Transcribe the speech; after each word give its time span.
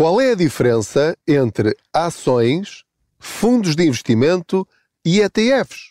Qual 0.00 0.18
é 0.18 0.30
a 0.30 0.34
diferença 0.34 1.14
entre 1.28 1.76
ações, 1.92 2.84
fundos 3.18 3.76
de 3.76 3.82
investimento 3.82 4.66
e 5.04 5.20
ETFs? 5.20 5.90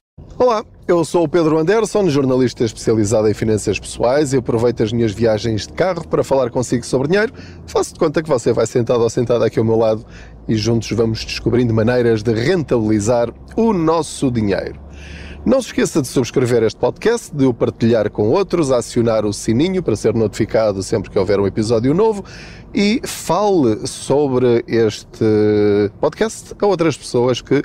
Olá, 0.41 0.65
eu 0.87 1.05
sou 1.05 1.25
o 1.25 1.29
Pedro 1.29 1.59
Anderson, 1.59 2.09
jornalista 2.09 2.63
especializado 2.63 3.29
em 3.29 3.33
finanças 3.35 3.79
pessoais 3.79 4.33
e 4.33 4.37
aproveito 4.37 4.81
as 4.81 4.91
minhas 4.91 5.11
viagens 5.11 5.67
de 5.67 5.73
carro 5.73 6.07
para 6.07 6.23
falar 6.23 6.49
consigo 6.49 6.83
sobre 6.83 7.09
dinheiro. 7.09 7.31
Faço 7.67 7.93
de 7.93 7.99
conta 7.99 8.23
que 8.23 8.27
você 8.27 8.51
vai 8.51 8.65
sentado 8.65 9.03
ou 9.03 9.09
sentada 9.11 9.45
aqui 9.45 9.59
ao 9.59 9.65
meu 9.65 9.77
lado 9.77 10.03
e 10.47 10.55
juntos 10.55 10.89
vamos 10.93 11.23
descobrindo 11.23 11.75
maneiras 11.75 12.23
de 12.23 12.33
rentabilizar 12.33 13.31
o 13.55 13.71
nosso 13.71 14.31
dinheiro. 14.31 14.79
Não 15.45 15.61
se 15.61 15.67
esqueça 15.67 16.01
de 16.01 16.07
subscrever 16.07 16.63
este 16.63 16.79
podcast, 16.79 17.35
de 17.35 17.45
o 17.45 17.53
partilhar 17.53 18.09
com 18.09 18.29
outros, 18.29 18.71
acionar 18.71 19.27
o 19.27 19.33
sininho 19.33 19.83
para 19.83 19.95
ser 19.95 20.15
notificado 20.15 20.81
sempre 20.81 21.11
que 21.11 21.19
houver 21.19 21.39
um 21.39 21.45
episódio 21.45 21.93
novo 21.93 22.25
e 22.73 22.99
fale 23.03 23.85
sobre 23.85 24.63
este 24.67 25.91
podcast 25.99 26.55
a 26.59 26.65
outras 26.65 26.97
pessoas 26.97 27.41
que 27.41 27.61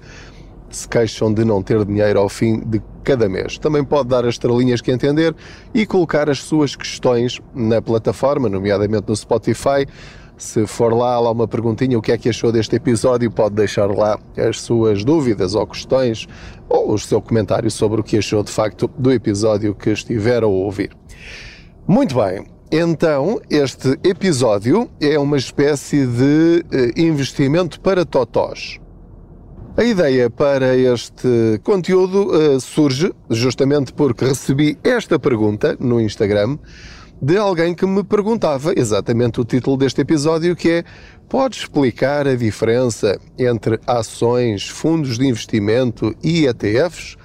se 0.77 0.87
queixam 0.87 1.33
de 1.33 1.45
não 1.45 1.63
ter 1.63 1.85
dinheiro 1.85 2.21
ao 2.21 2.29
fim 2.29 2.61
de 2.61 2.83
cada 3.03 3.29
mês. 3.29 3.57
Também 3.57 3.83
pode 3.83 4.09
dar 4.09 4.25
as 4.27 4.35
estrelinhas 4.35 4.81
que 4.81 4.93
entender 4.93 5.35
e 5.73 5.87
colocar 5.87 6.29
as 6.29 6.41
suas 6.43 6.77
questões 6.77 7.41
na 7.55 7.81
plataforma, 7.81 8.49
nomeadamente 8.49 9.09
no 9.09 9.17
Spotify. 9.17 9.87
Se 10.37 10.67
for 10.67 10.93
lá, 10.93 11.19
lá 11.19 11.31
uma 11.31 11.49
perguntinha, 11.49 11.99
o 11.99 12.03
que 12.03 12.13
é 12.13 12.19
que 12.19 12.29
achou 12.29 12.53
deste 12.53 12.77
episódio, 12.77 13.31
pode 13.31 13.55
deixar 13.55 13.87
lá 13.87 14.19
as 14.37 14.61
suas 14.61 15.03
dúvidas 15.03 15.55
ou 15.55 15.67
questões 15.67 16.29
ou 16.69 16.93
o 16.93 16.99
seu 16.99 17.23
comentário 17.23 17.71
sobre 17.71 18.03
o 18.03 18.05
que 18.05 18.19
achou 18.19 18.43
de 18.43 18.53
facto 18.53 18.91
do 18.99 19.11
episódio 19.11 19.75
que 19.75 19.89
estiver 19.89 20.43
a 20.43 20.47
ouvir. 20.47 20.91
Muito 21.89 22.17
bem, 22.17 22.45
então 22.71 23.41
este 23.49 23.99
episódio 24.05 24.91
é 25.01 25.19
uma 25.19 25.39
espécie 25.39 26.05
de 26.07 26.65
eh, 26.71 27.01
investimento 27.01 27.81
para 27.81 28.05
totós. 28.05 28.79
A 29.79 29.85
ideia 29.85 30.31
para 30.31 30.75
este 30.75 31.61
conteúdo 31.63 32.31
uh, 32.31 32.59
surge 32.59 33.13
justamente 33.29 33.93
porque 33.93 34.25
recebi 34.25 34.79
esta 34.83 35.19
pergunta 35.19 35.77
no 35.79 36.01
Instagram 36.01 36.57
de 37.21 37.37
alguém 37.37 37.75
que 37.75 37.85
me 37.85 38.03
perguntava 38.03 38.73
exatamente 38.75 39.39
o 39.39 39.45
título 39.45 39.77
deste 39.77 40.01
episódio, 40.01 40.57
que 40.57 40.71
é 40.71 40.85
Pode 41.29 41.57
explicar 41.57 42.27
a 42.27 42.35
diferença 42.35 43.21
entre 43.39 43.79
ações, 43.87 44.67
fundos 44.67 45.19
de 45.19 45.27
investimento 45.27 46.15
e 46.25 46.47
ETFs? 46.47 47.17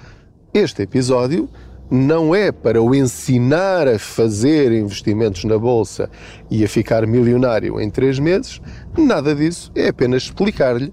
Este 0.52 0.82
episódio 0.82 1.48
não 1.90 2.34
é 2.34 2.52
para 2.52 2.82
o 2.82 2.94
ensinar 2.94 3.88
a 3.88 3.98
fazer 3.98 4.72
investimentos 4.72 5.44
na 5.44 5.56
bolsa 5.56 6.10
e 6.50 6.62
a 6.62 6.68
ficar 6.68 7.06
milionário 7.06 7.80
em 7.80 7.88
três 7.88 8.18
meses, 8.18 8.60
nada 8.94 9.34
disso, 9.34 9.72
é 9.74 9.88
apenas 9.88 10.24
explicar-lhe 10.24 10.92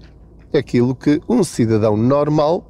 aquilo 0.58 0.94
que 0.94 1.20
um 1.28 1.42
cidadão 1.44 1.96
normal, 1.96 2.64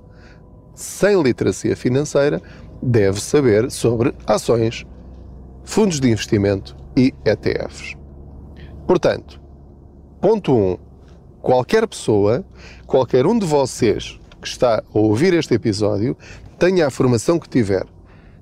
sem 0.75 1.21
literacia 1.23 1.77
financeira, 1.77 2.41
deve 2.83 3.21
saber 3.21 3.71
sobre 3.71 4.15
ações, 4.27 4.87
fundos 5.65 6.01
de 6.01 6.11
investimento 6.11 6.77
e 6.97 7.13
ETFs. 7.25 7.97
Portanto, 8.87 9.41
ponto 10.21 10.53
1. 10.53 10.57
Um, 10.57 10.79
qualquer 11.41 11.87
pessoa, 11.87 12.45
qualquer 12.87 13.27
um 13.27 13.39
de 13.39 13.47
vocês 13.47 14.19
que 14.41 14.49
está 14.49 14.79
a 14.79 14.99
ouvir 14.99 15.35
este 15.35 15.55
episódio, 15.55 16.17
tenha 16.59 16.87
a 16.87 16.91
formação 16.91 17.39
que 17.39 17.49
tiver, 17.49 17.85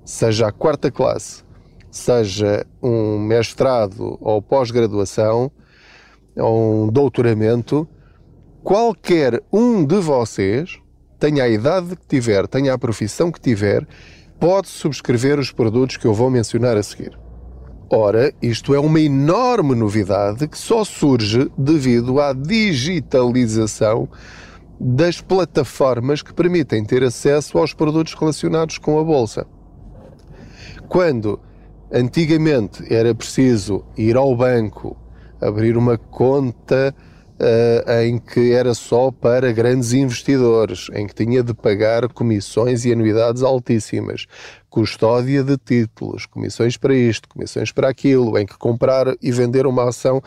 seja 0.04 0.48
a 0.48 0.53
quarta 0.53 0.91
classe, 0.91 1.44
seja 1.91 2.66
um 2.82 3.19
mestrado 3.19 4.16
ou 4.21 4.41
pós-graduação, 4.41 5.50
ou 6.37 6.84
um 6.84 6.88
doutoramento, 6.88 7.88
qualquer 8.68 9.42
um 9.50 9.82
de 9.82 9.98
vocês, 9.98 10.78
tenha 11.18 11.44
a 11.44 11.48
idade 11.48 11.96
que 11.96 12.06
tiver, 12.06 12.46
tenha 12.46 12.74
a 12.74 12.78
profissão 12.78 13.32
que 13.32 13.40
tiver, 13.40 13.88
pode 14.38 14.68
subscrever 14.68 15.38
os 15.38 15.50
produtos 15.50 15.96
que 15.96 16.04
eu 16.04 16.12
vou 16.12 16.28
mencionar 16.28 16.76
a 16.76 16.82
seguir. 16.82 17.18
Ora, 17.90 18.30
isto 18.42 18.74
é 18.74 18.78
uma 18.78 19.00
enorme 19.00 19.74
novidade 19.74 20.46
que 20.46 20.58
só 20.58 20.84
surge 20.84 21.50
devido 21.56 22.20
à 22.20 22.34
digitalização 22.34 24.06
das 24.78 25.18
plataformas 25.18 26.20
que 26.20 26.34
permitem 26.34 26.84
ter 26.84 27.02
acesso 27.02 27.56
aos 27.56 27.72
produtos 27.72 28.12
relacionados 28.12 28.76
com 28.76 28.98
a 28.98 29.02
bolsa. 29.02 29.46
Quando 30.90 31.40
antigamente 31.90 32.84
era 32.92 33.14
preciso 33.14 33.82
ir 33.96 34.14
ao 34.14 34.36
banco, 34.36 34.94
abrir 35.40 35.74
uma 35.74 35.96
conta 35.96 36.94
uh, 37.38 38.03
em 38.03 38.19
que 38.19 38.53
era 38.53 38.75
só 38.75 39.10
para 39.10 39.53
grandes 39.53 39.93
investidores, 39.93 40.88
em 40.93 41.06
que 41.06 41.15
tinha 41.15 41.43
de 41.43 41.54
pagar 41.54 42.09
comissões 42.09 42.84
e 42.84 42.93
anuidades 42.93 43.43
altíssimas, 43.43 44.26
custódia 44.69 45.43
de 45.43 45.56
títulos, 45.56 46.27
comissões 46.27 46.77
para 46.77 46.94
isto, 46.94 47.28
comissões 47.28 47.72
para 47.72 47.88
aquilo, 47.88 48.38
em 48.38 48.47
que 48.47 48.59
comprar 48.59 49.15
e 49.22 49.32
vender 49.32 49.66
uma 49.66 49.88
ação 49.88 50.22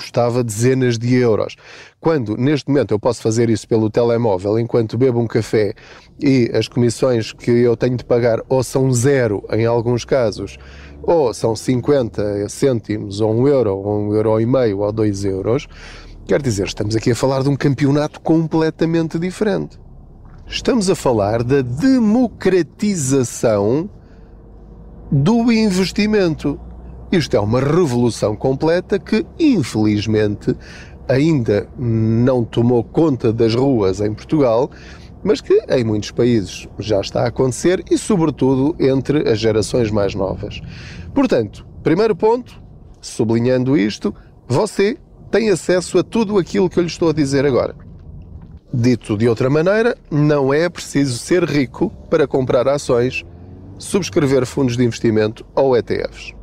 custava 0.00 0.42
dezenas 0.42 0.98
de 0.98 1.14
euros. 1.14 1.56
Quando 2.00 2.34
neste 2.34 2.68
momento 2.68 2.92
eu 2.92 2.98
posso 2.98 3.20
fazer 3.20 3.50
isso 3.50 3.68
pelo 3.68 3.90
telemóvel 3.90 4.58
enquanto 4.58 4.96
bebo 4.96 5.20
um 5.20 5.26
café 5.26 5.74
e 6.18 6.50
as 6.54 6.66
comissões 6.68 7.32
que 7.32 7.50
eu 7.50 7.76
tenho 7.76 7.98
de 7.98 8.04
pagar 8.04 8.40
ou 8.48 8.62
são 8.62 8.90
zero 8.92 9.44
em 9.52 9.66
alguns 9.66 10.06
casos, 10.06 10.56
ou 11.02 11.34
são 11.34 11.54
50 11.54 12.48
cêntimos, 12.48 13.20
ou 13.20 13.34
um 13.34 13.46
euro, 13.46 13.76
ou 13.76 14.00
um 14.00 14.14
euro 14.14 14.40
e 14.40 14.46
meio, 14.46 14.78
ou 14.80 14.90
dois 14.90 15.24
euros, 15.24 15.66
Quer 16.30 16.40
dizer, 16.40 16.68
estamos 16.68 16.94
aqui 16.94 17.10
a 17.10 17.16
falar 17.16 17.42
de 17.42 17.48
um 17.48 17.56
campeonato 17.56 18.20
completamente 18.20 19.18
diferente. 19.18 19.80
Estamos 20.46 20.88
a 20.88 20.94
falar 20.94 21.42
da 21.42 21.60
democratização 21.60 23.90
do 25.10 25.50
investimento. 25.50 26.56
Isto 27.10 27.36
é 27.36 27.40
uma 27.40 27.58
revolução 27.58 28.36
completa 28.36 28.96
que, 28.96 29.26
infelizmente, 29.40 30.56
ainda 31.08 31.68
não 31.76 32.44
tomou 32.44 32.84
conta 32.84 33.32
das 33.32 33.56
ruas 33.56 34.00
em 34.00 34.14
Portugal, 34.14 34.70
mas 35.24 35.40
que 35.40 35.60
em 35.68 35.82
muitos 35.82 36.12
países 36.12 36.68
já 36.78 37.00
está 37.00 37.24
a 37.24 37.26
acontecer 37.26 37.82
e, 37.90 37.98
sobretudo, 37.98 38.76
entre 38.78 39.28
as 39.28 39.40
gerações 39.40 39.90
mais 39.90 40.14
novas. 40.14 40.60
Portanto, 41.12 41.66
primeiro 41.82 42.14
ponto, 42.14 42.62
sublinhando 43.00 43.76
isto, 43.76 44.14
você 44.46 44.96
tem 45.30 45.50
acesso 45.50 45.98
a 45.98 46.02
tudo 46.02 46.38
aquilo 46.38 46.68
que 46.68 46.78
eu 46.78 46.82
lhe 46.82 46.88
estou 46.88 47.10
a 47.10 47.12
dizer 47.12 47.46
agora. 47.46 47.74
Dito 48.72 49.16
de 49.16 49.28
outra 49.28 49.50
maneira, 49.50 49.96
não 50.10 50.52
é 50.52 50.68
preciso 50.68 51.18
ser 51.18 51.44
rico 51.44 51.90
para 52.08 52.26
comprar 52.26 52.68
ações, 52.68 53.24
subscrever 53.78 54.46
fundos 54.46 54.76
de 54.76 54.84
investimento 54.84 55.44
ou 55.54 55.76
ETFs. 55.76 56.34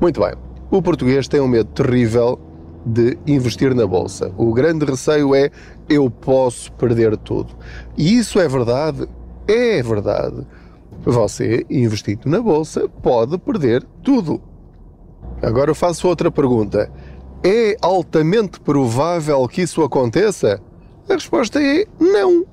Muito 0.00 0.20
bem, 0.20 0.34
o 0.70 0.82
português 0.82 1.26
tem 1.28 1.40
um 1.40 1.48
medo 1.48 1.70
terrível 1.70 2.38
de 2.84 3.18
investir 3.26 3.74
na 3.74 3.86
bolsa. 3.86 4.32
O 4.36 4.52
grande 4.52 4.84
receio 4.84 5.34
é 5.34 5.50
eu 5.88 6.10
posso 6.10 6.72
perder 6.72 7.16
tudo. 7.16 7.54
E 7.96 8.18
isso 8.18 8.38
é 8.38 8.48
verdade? 8.48 9.08
É 9.46 9.82
verdade. 9.82 10.46
Você, 11.02 11.64
investindo 11.70 12.26
na 12.26 12.40
bolsa, 12.40 12.88
pode 13.02 13.38
perder 13.38 13.82
tudo. 14.02 14.40
Agora 15.42 15.70
eu 15.70 15.74
faço 15.74 16.08
outra 16.08 16.30
pergunta. 16.30 16.90
É 17.42 17.76
altamente 17.80 18.58
provável 18.60 19.46
que 19.46 19.62
isso 19.62 19.82
aconteça? 19.82 20.60
A 21.08 21.14
resposta 21.14 21.62
é 21.62 21.86
não. 22.00 22.44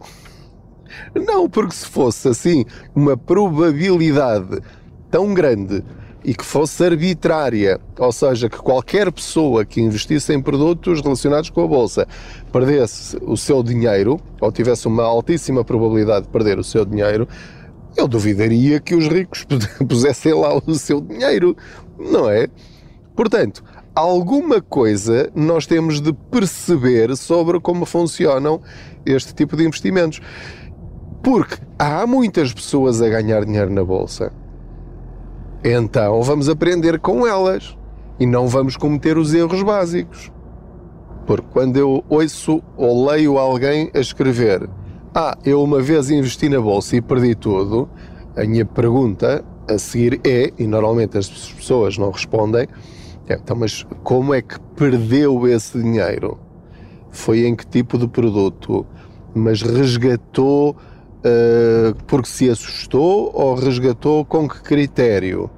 Não, 1.15 1.49
porque 1.49 1.73
se 1.73 1.85
fosse 1.85 2.27
assim 2.27 2.65
uma 2.95 3.17
probabilidade 3.17 4.61
tão 5.09 5.33
grande 5.33 5.83
e 6.23 6.33
que 6.33 6.45
fosse 6.45 6.83
arbitrária, 6.83 7.79
ou 7.99 8.11
seja, 8.11 8.49
que 8.49 8.57
qualquer 8.57 9.11
pessoa 9.11 9.63
que 9.65 9.81
investisse 9.81 10.33
em 10.33 10.41
produtos 10.41 11.01
relacionados 11.01 11.49
com 11.49 11.63
a 11.63 11.67
bolsa 11.67 12.07
perdesse 12.51 13.17
o 13.21 13.37
seu 13.37 13.61
dinheiro, 13.61 14.19
ou 14.41 14.51
tivesse 14.51 14.87
uma 14.87 15.03
altíssima 15.03 15.63
probabilidade 15.63 16.25
de 16.25 16.31
perder 16.31 16.57
o 16.57 16.63
seu 16.63 16.85
dinheiro, 16.85 17.27
eu 17.95 18.07
duvidaria 18.07 18.79
que 18.79 18.95
os 18.95 19.07
ricos 19.07 19.45
pusessem 19.87 20.33
lá 20.33 20.55
o 20.65 20.75
seu 20.75 20.99
dinheiro, 20.99 21.55
não 21.97 22.29
é? 22.29 22.47
Portanto, 23.15 23.63
alguma 23.95 24.61
coisa 24.61 25.31
nós 25.33 25.65
temos 25.65 26.01
de 26.01 26.13
perceber 26.13 27.15
sobre 27.15 27.59
como 27.59 27.85
funcionam 27.85 28.61
este 29.05 29.33
tipo 29.33 29.55
de 29.55 29.63
investimentos. 29.65 30.21
Porque 31.23 31.57
há 31.79 32.05
muitas 32.05 32.53
pessoas 32.53 33.01
a 33.01 33.09
ganhar 33.09 33.45
dinheiro 33.45 33.71
na 33.71 33.83
bolsa 33.83 34.31
então 35.67 36.21
vamos 36.21 36.47
aprender 36.47 36.99
com 36.99 37.25
elas 37.25 37.75
e 38.19 38.25
não 38.27 38.47
vamos 38.47 38.77
cometer 38.77 39.17
os 39.17 39.33
erros 39.33 39.63
básicos. 39.63 40.31
Porque 41.25 41.47
quando 41.51 41.75
eu 41.75 42.03
ouço 42.07 42.61
ou 42.77 43.07
leio 43.07 43.39
alguém 43.39 43.89
a 43.95 43.99
escrever 43.99 44.69
Ah, 45.11 45.35
eu 45.43 45.63
uma 45.63 45.81
vez 45.81 46.11
investi 46.11 46.47
na 46.49 46.61
bolsa 46.61 46.95
e 46.95 47.01
perdi 47.01 47.33
tudo, 47.33 47.89
a 48.37 48.43
minha 48.43 48.63
pergunta 48.63 49.43
a 49.67 49.79
seguir 49.79 50.21
é, 50.23 50.53
e 50.59 50.67
normalmente 50.67 51.17
as 51.17 51.27
pessoas 51.27 51.97
não 51.97 52.11
respondem, 52.11 52.67
então, 53.27 53.55
mas 53.55 53.85
como 54.03 54.33
é 54.33 54.41
que 54.41 54.59
perdeu 54.75 55.47
esse 55.47 55.81
dinheiro? 55.81 56.39
Foi 57.11 57.45
em 57.45 57.55
que 57.55 57.65
tipo 57.65 57.97
de 57.97 58.07
produto? 58.07 58.85
Mas 59.33 59.61
resgatou 59.61 60.71
uh, 60.71 61.95
porque 62.07 62.29
se 62.29 62.49
assustou 62.49 63.31
ou 63.33 63.55
resgatou 63.55 64.23
com 64.25 64.47
que 64.47 64.61
critério? 64.61 65.49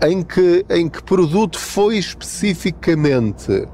em 0.00 0.22
que, 0.22 0.64
em 0.70 0.88
que 0.88 1.02
produto 1.02 1.58
foi 1.58 1.98
especificamente? 1.98 3.66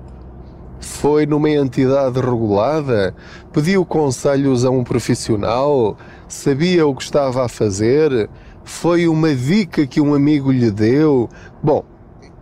Foi 0.81 1.27
numa 1.27 1.51
entidade 1.51 2.21
regulada? 2.21 3.15
Pediu 3.53 3.85
conselhos 3.85 4.65
a 4.65 4.71
um 4.71 4.85
profissional? 4.85 5.97
Sabia 6.29 6.87
o 6.87 6.95
que 6.95 7.03
estava 7.03 7.45
a 7.45 7.49
fazer? 7.49 8.29
Foi 8.65 9.07
uma 9.07 9.35
dica 9.35 9.87
que 9.87 10.01
um 10.01 10.15
amigo 10.15 10.51
lhe 10.51 10.71
deu? 10.71 11.29
Bom, 11.63 11.85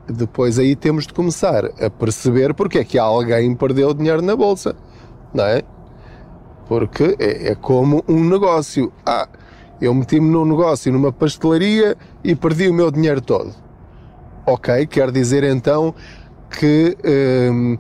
depois 0.09 0.59
aí 0.59 0.75
temos 0.75 1.07
de 1.07 1.15
começar 1.15 1.65
a 1.65 1.91
perceber 1.91 2.55
porque 2.55 2.79
é 2.79 2.85
que 2.85 2.99
alguém 2.99 3.55
perdeu 3.55 3.95
dinheiro 3.95 4.23
na 4.23 4.35
bolsa, 4.35 4.75
não 5.33 5.45
é? 5.45 5.63
Porque 6.69 7.17
é, 7.19 7.53
é 7.53 7.55
como 7.55 8.05
um 8.09 8.25
negócio. 8.25 8.93
Ah, 9.05 9.29
eu 9.81 9.95
meti-me 9.95 10.29
num 10.29 10.45
negócio, 10.45 10.93
numa 10.93 11.13
pastelaria 11.13 11.97
e 12.23 12.35
perdi 12.35 12.69
o 12.69 12.75
meu 12.75 12.91
dinheiro 12.91 13.21
todo. 13.21 13.53
Ok, 14.47 14.87
quer 14.87 15.11
dizer 15.11 15.45
então 15.45 15.95
que 16.51 16.97
hum, 17.53 17.77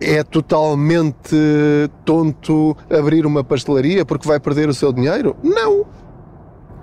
é 0.00 0.22
totalmente 0.22 1.36
tonto 2.04 2.76
abrir 2.90 3.26
uma 3.26 3.42
pastelaria 3.42 4.04
porque 4.04 4.28
vai 4.28 4.38
perder 4.38 4.68
o 4.68 4.74
seu 4.74 4.92
dinheiro? 4.92 5.36
Não! 5.42 5.86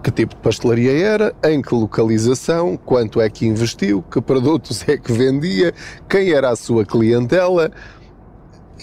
Que 0.05 0.11
tipo 0.11 0.35
de 0.35 0.41
pastelaria 0.41 0.91
era? 0.91 1.35
Em 1.43 1.63
que 1.63 1.73
localização? 1.73 2.77
Quanto 2.77 3.19
é 3.19 3.27
que 3.27 3.47
investiu? 3.47 4.03
Que 4.03 4.21
produtos 4.21 4.87
é 4.87 4.99
que 4.99 5.11
vendia? 5.11 5.73
Quem 6.07 6.31
era 6.31 6.51
a 6.51 6.55
sua 6.55 6.85
clientela? 6.85 7.71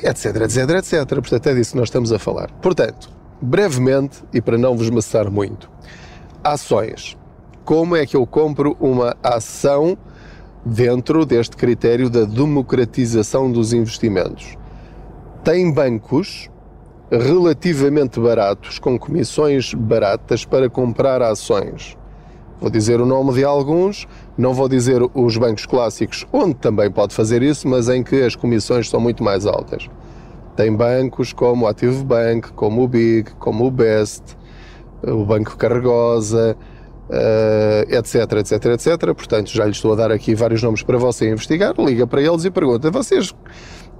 Etc, 0.02 0.34
etc, 0.34 0.70
etc. 0.70 1.06
Portanto, 1.06 1.46
é 1.46 1.54
disso 1.54 1.70
que 1.70 1.78
nós 1.78 1.86
estamos 1.86 2.10
a 2.10 2.18
falar. 2.18 2.50
Portanto, 2.60 3.08
brevemente 3.40 4.24
e 4.34 4.40
para 4.40 4.58
não 4.58 4.76
vos 4.76 4.90
maçar 4.90 5.30
muito, 5.30 5.70
ações. 6.42 7.16
Como 7.64 7.94
é 7.94 8.04
que 8.04 8.16
eu 8.16 8.26
compro 8.26 8.76
uma 8.80 9.16
ação? 9.22 9.96
dentro 10.64 11.26
deste 11.26 11.56
critério 11.56 12.08
da 12.08 12.24
democratização 12.24 13.50
dos 13.50 13.72
investimentos. 13.72 14.56
Tem 15.42 15.72
bancos 15.72 16.48
relativamente 17.12 18.18
baratos, 18.18 18.78
com 18.78 18.98
comissões 18.98 19.74
baratas 19.74 20.46
para 20.46 20.70
comprar 20.70 21.20
ações. 21.20 21.96
Vou 22.58 22.70
dizer 22.70 23.00
o 23.00 23.06
nome 23.06 23.34
de 23.34 23.44
alguns, 23.44 24.06
não 24.38 24.54
vou 24.54 24.68
dizer 24.68 25.02
os 25.14 25.36
bancos 25.36 25.66
clássicos, 25.66 26.26
onde 26.32 26.54
também 26.54 26.90
pode 26.90 27.14
fazer 27.14 27.42
isso, 27.42 27.68
mas 27.68 27.88
em 27.88 28.02
que 28.02 28.22
as 28.22 28.34
comissões 28.34 28.88
são 28.88 29.00
muito 29.00 29.22
mais 29.22 29.46
altas. 29.46 29.90
Tem 30.56 30.74
bancos 30.74 31.32
como 31.32 31.64
o 31.64 31.68
Active 31.68 32.02
Bank, 32.04 32.52
como 32.52 32.82
o 32.82 32.88
Big, 32.88 33.32
como 33.32 33.66
o 33.66 33.70
Best, 33.70 34.22
o 35.02 35.24
Banco 35.24 35.56
Carregosa, 35.56 36.56
uh, 37.10 37.94
etc, 37.94 38.32
etc, 38.38 38.64
etc. 38.66 39.14
Portanto, 39.14 39.50
já 39.50 39.64
lhe 39.64 39.72
estou 39.72 39.92
a 39.92 39.96
dar 39.96 40.12
aqui 40.12 40.34
vários 40.34 40.62
nomes 40.62 40.82
para 40.82 40.98
você 40.98 41.30
investigar. 41.30 41.74
Liga 41.78 42.06
para 42.06 42.22
eles 42.22 42.44
e 42.44 42.50
pergunta: 42.50 42.90
vocês 42.90 43.34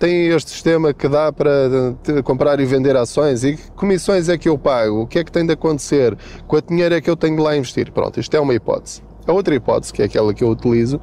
têm 0.03 0.27
este 0.31 0.51
sistema 0.51 0.93
que 0.93 1.07
dá 1.09 1.33
para 1.33 1.95
comprar 2.25 2.59
e 2.59 2.65
vender 2.65 2.97
ações? 2.97 3.45
E 3.45 3.57
que 3.57 3.71
comissões 3.71 4.29
é 4.29 4.37
que 4.37 4.49
eu 4.49 4.59
pago? 4.59 5.03
O 5.03 5.07
que 5.07 5.21
é 5.21 5.25
que 5.25 5.31
tem 5.31 5.47
de 5.47 5.53
acontecer? 5.53 6.19
Quanto 6.49 6.71
dinheiro 6.71 6.93
é 6.93 7.01
que 7.01 7.09
eu 7.09 7.17
tenho 7.17 7.37
de 7.37 7.43
lá 7.43 7.57
investir? 7.57 7.93
Pronto, 7.93 8.19
isto 8.19 8.37
é 8.37 8.41
uma 8.41 8.53
hipótese. 8.53 9.01
A 9.29 9.33
outra 9.33 9.55
hipótese, 9.55 9.93
que 9.93 10.03
é 10.03 10.07
aquela 10.07 10.35
que 10.35 10.43
eu 10.43 10.49
utilizo, 10.49 11.01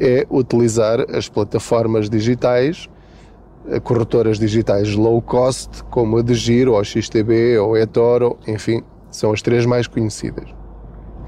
é 0.00 0.26
utilizar 0.28 1.06
as 1.16 1.28
plataformas 1.28 2.10
digitais 2.10 2.88
eh, 3.68 3.78
corretoras 3.78 4.40
digitais 4.40 4.96
low 4.96 5.22
cost, 5.22 5.84
como 5.84 6.18
a 6.18 6.22
de 6.22 6.34
Giro, 6.34 6.72
ou 6.72 6.82
XTB, 6.82 7.58
ou 7.58 7.76
eToro, 7.76 8.36
enfim, 8.48 8.82
são 9.08 9.32
as 9.32 9.40
três 9.40 9.64
mais 9.64 9.86
conhecidas 9.86 10.55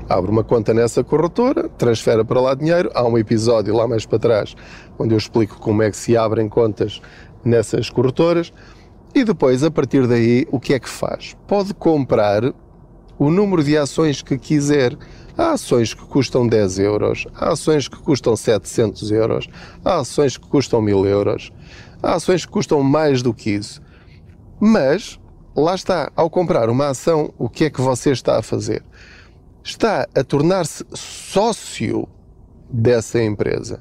abre 0.08 0.30
uma 0.30 0.42
conta 0.42 0.72
nessa 0.72 1.04
corretora, 1.04 1.68
transfere 1.68 2.24
para 2.24 2.40
lá 2.40 2.54
dinheiro. 2.54 2.90
Há 2.94 3.04
um 3.04 3.18
episódio 3.18 3.74
lá 3.74 3.86
mais 3.86 4.06
para 4.06 4.18
trás 4.18 4.56
onde 4.98 5.14
eu 5.14 5.18
explico 5.18 5.58
como 5.60 5.82
é 5.82 5.90
que 5.90 5.96
se 5.96 6.16
abrem 6.16 6.48
contas 6.48 7.00
nessas 7.44 7.88
corretoras. 7.88 8.52
E 9.14 9.24
depois, 9.24 9.62
a 9.62 9.70
partir 9.70 10.06
daí, 10.06 10.46
o 10.50 10.60
que 10.60 10.74
é 10.74 10.78
que 10.78 10.88
faz? 10.88 11.36
Pode 11.46 11.72
comprar 11.72 12.42
o 13.18 13.30
número 13.30 13.62
de 13.62 13.76
ações 13.76 14.22
que 14.22 14.36
quiser. 14.36 14.96
Há 15.36 15.52
ações 15.52 15.94
que 15.94 16.04
custam 16.04 16.46
10 16.46 16.80
euros, 16.80 17.26
há 17.34 17.52
ações 17.52 17.86
que 17.86 17.96
custam 17.98 18.34
700 18.34 19.12
euros, 19.12 19.48
há 19.84 20.00
ações 20.00 20.36
que 20.36 20.48
custam 20.48 20.82
1000 20.82 21.06
euros, 21.06 21.52
há 22.02 22.14
ações 22.14 22.44
que 22.44 22.50
custam 22.50 22.82
mais 22.82 23.22
do 23.22 23.32
que 23.32 23.50
isso. 23.50 23.80
Mas, 24.58 25.18
lá 25.56 25.76
está, 25.76 26.10
ao 26.16 26.28
comprar 26.28 26.68
uma 26.68 26.88
ação, 26.88 27.32
o 27.38 27.48
que 27.48 27.66
é 27.66 27.70
que 27.70 27.80
você 27.80 28.10
está 28.10 28.36
a 28.36 28.42
fazer? 28.42 28.82
Está 29.68 30.08
a 30.14 30.24
tornar-se 30.24 30.84
sócio 30.94 32.08
dessa 32.70 33.22
empresa. 33.22 33.80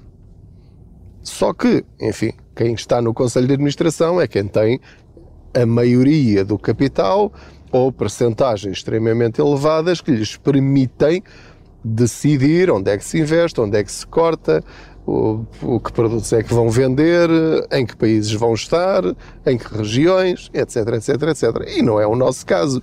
Só 1.23 1.53
que, 1.53 1.83
enfim, 1.99 2.33
quem 2.55 2.73
está 2.73 3.01
no 3.01 3.13
Conselho 3.13 3.47
de 3.47 3.53
Administração 3.53 4.19
é 4.19 4.27
quem 4.27 4.47
tem 4.47 4.79
a 5.53 5.65
maioria 5.65 6.43
do 6.43 6.57
capital 6.57 7.31
ou 7.71 7.91
percentagens 7.91 8.77
extremamente 8.77 9.41
elevadas 9.41 9.99
que 10.01 10.11
lhes 10.11 10.35
permitem 10.37 11.23
decidir 11.83 12.69
onde 12.69 12.91
é 12.91 12.97
que 12.97 13.03
se 13.03 13.19
investe, 13.19 13.59
onde 13.59 13.77
é 13.77 13.83
que 13.83 13.91
se 13.91 14.05
corta, 14.05 14.63
o, 15.05 15.45
o, 15.61 15.79
que 15.79 15.91
produtos 15.93 16.31
é 16.33 16.43
que 16.43 16.53
vão 16.53 16.69
vender, 16.69 17.29
em 17.71 17.85
que 17.85 17.95
países 17.95 18.33
vão 18.33 18.53
estar, 18.53 19.03
em 19.45 19.57
que 19.57 19.73
regiões, 19.73 20.49
etc, 20.53 20.75
etc, 20.95 21.21
etc. 21.29 21.77
E 21.77 21.81
não 21.81 21.99
é 21.99 22.05
o 22.05 22.15
nosso 22.15 22.45
caso 22.45 22.81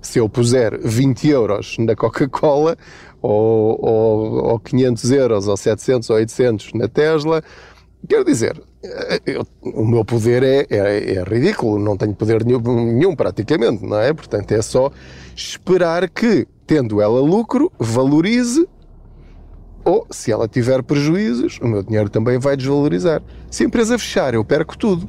se 0.00 0.18
eu 0.18 0.28
puser 0.28 0.78
20 0.80 1.28
euros 1.28 1.76
na 1.78 1.94
Coca-Cola, 1.94 2.76
ou, 3.20 3.78
ou, 3.84 4.44
ou 4.50 4.60
500 4.60 5.10
euros, 5.10 5.48
ou 5.48 5.56
700 5.56 6.10
ou 6.10 6.16
800 6.16 6.72
na 6.74 6.88
Tesla, 6.88 7.42
quero 8.08 8.24
dizer, 8.24 8.62
eh, 8.82 9.20
eu, 9.26 9.46
o 9.62 9.84
meu 9.84 10.04
poder 10.04 10.42
é, 10.42 10.66
é, 10.70 11.14
é, 11.14 11.22
ridículo, 11.24 11.78
não 11.78 11.96
tenho 11.96 12.14
poder 12.14 12.44
nenhum, 12.44 12.60
nenhum 12.60 13.16
praticamente, 13.16 13.84
não 13.84 13.98
é? 13.98 14.12
Portanto, 14.12 14.52
é 14.52 14.62
só 14.62 14.90
esperar 15.34 16.08
que, 16.08 16.46
tendo 16.66 17.00
ela 17.00 17.20
lucro, 17.20 17.72
valorize 17.78 18.68
ou, 19.84 20.06
se 20.10 20.30
ela 20.30 20.46
tiver 20.46 20.82
prejuízos, 20.82 21.58
o 21.62 21.66
meu 21.66 21.82
dinheiro 21.82 22.10
também 22.10 22.38
vai 22.38 22.56
desvalorizar. 22.56 23.22
Se 23.50 23.62
a 23.62 23.66
empresa 23.66 23.98
fechar, 23.98 24.34
eu 24.34 24.44
perco 24.44 24.76
tudo. 24.76 25.08